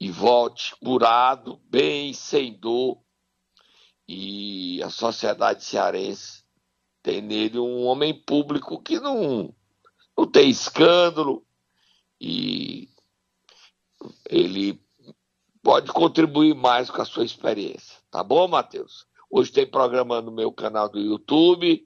e 0.00 0.10
volte 0.10 0.74
curado, 0.76 1.60
bem, 1.70 2.12
sem 2.12 2.58
dor. 2.58 3.00
E 4.08 4.82
a 4.82 4.90
sociedade 4.90 5.62
cearense 5.62 6.44
tem 7.02 7.22
nele 7.22 7.60
um 7.60 7.84
homem 7.84 8.12
público 8.12 8.82
que 8.82 8.98
não, 8.98 9.54
não 10.18 10.26
tem 10.26 10.50
escândalo, 10.50 11.46
e 12.20 12.88
ele 14.28 14.84
pode 15.66 15.90
contribuir 15.90 16.54
mais 16.54 16.88
com 16.88 17.02
a 17.02 17.04
sua 17.04 17.24
experiência. 17.24 17.96
Tá 18.08 18.22
bom, 18.22 18.46
Matheus? 18.46 19.04
Hoje 19.28 19.50
tem 19.50 19.66
programa 19.66 20.22
no 20.22 20.30
meu 20.30 20.52
canal 20.52 20.88
do 20.88 21.00
YouTube 21.00 21.84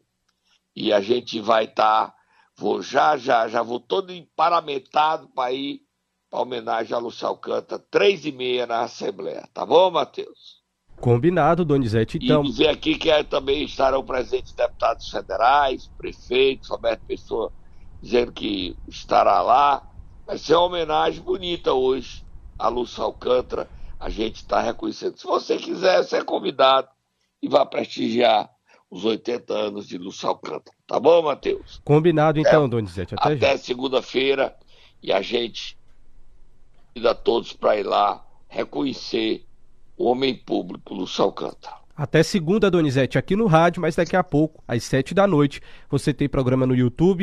e 0.77 0.93
a 0.93 1.01
gente 1.01 1.41
vai 1.41 1.65
estar. 1.65 2.09
Tá, 2.09 2.15
vou 2.55 2.83
já, 2.83 3.17
já, 3.17 3.49
já 3.49 3.63
vou 3.63 3.81
todo 3.81 4.13
emparamentado 4.13 5.29
para 5.29 5.51
ir 5.53 5.81
para 6.29 6.41
homenagem 6.41 6.95
a 6.95 6.99
Lúcio 6.99 7.27
Alcântara, 7.27 7.83
três 7.91 8.27
e 8.27 8.33
meia 8.33 8.67
na 8.67 8.83
Assembleia. 8.83 9.49
Tá 9.55 9.65
bom, 9.65 9.91
Matheus? 9.91 10.61
Combinado, 11.01 11.65
Donizete. 11.65 12.19
Então... 12.23 12.45
E 12.45 12.49
dizer 12.49 12.69
aqui 12.69 12.97
que 12.97 13.09
é, 13.11 13.25
também 13.25 13.65
estarão 13.65 14.05
presentes 14.05 14.53
deputados 14.53 15.09
federais, 15.09 15.91
prefeitos, 15.97 16.69
Roberto 16.69 17.01
Pessoa 17.07 17.51
dizendo 18.03 18.31
que 18.31 18.77
estará 18.87 19.41
lá. 19.41 19.91
Vai 20.27 20.37
ser 20.37 20.55
uma 20.55 20.67
homenagem 20.67 21.23
bonita 21.23 21.73
hoje 21.73 22.29
a 22.61 22.69
Lúcia 22.69 23.03
Alcântara. 23.03 23.69
A 23.99 24.09
gente 24.09 24.37
está 24.37 24.61
reconhecendo. 24.61 25.19
Se 25.19 25.27
você 25.27 25.57
quiser, 25.57 26.03
você 26.03 26.19
é 26.19 26.25
convidado 26.25 26.89
e 27.43 27.49
vai 27.49 27.67
prestigiar 27.67 28.51
os 28.91 29.05
80 29.05 29.53
anos 29.53 29.89
de 29.89 29.99
Lúcia 29.99 30.29
Alcântara. 30.29 30.77
Tá 30.87 30.99
bom, 31.01 31.23
Matheus? 31.23 31.81
Combinado 31.85 32.39
então, 32.39 32.65
é, 32.65 32.69
Donizete. 32.69 33.15
Até, 33.17 33.35
até 33.35 33.57
segunda-feira 33.57 34.57
e 35.03 35.13
a 35.13 35.23
gente 35.23 35.79
convida 36.89 37.15
todos 37.15 37.53
para 37.53 37.79
ir 37.79 37.85
lá 37.85 38.25
reconhecer 38.49 39.45
o 39.97 40.05
homem 40.07 40.35
público 40.35 40.95
Lúcio 40.95 41.25
Alcântara. 41.25 41.81
Até 42.01 42.23
segunda, 42.23 42.71
Donizete, 42.71 43.19
aqui 43.19 43.37
no 43.37 43.47
rádio, 43.47 43.83
mas 43.83 43.95
daqui 43.95 44.17
a 44.17 44.25
pouco, 44.25 44.65
às 44.67 44.83
sete 44.85 45.13
da 45.13 45.27
noite, 45.27 45.61
você 45.91 46.15
tem 46.15 46.27
programa 46.27 46.67
no 46.67 46.75
YouTube. 46.75 47.19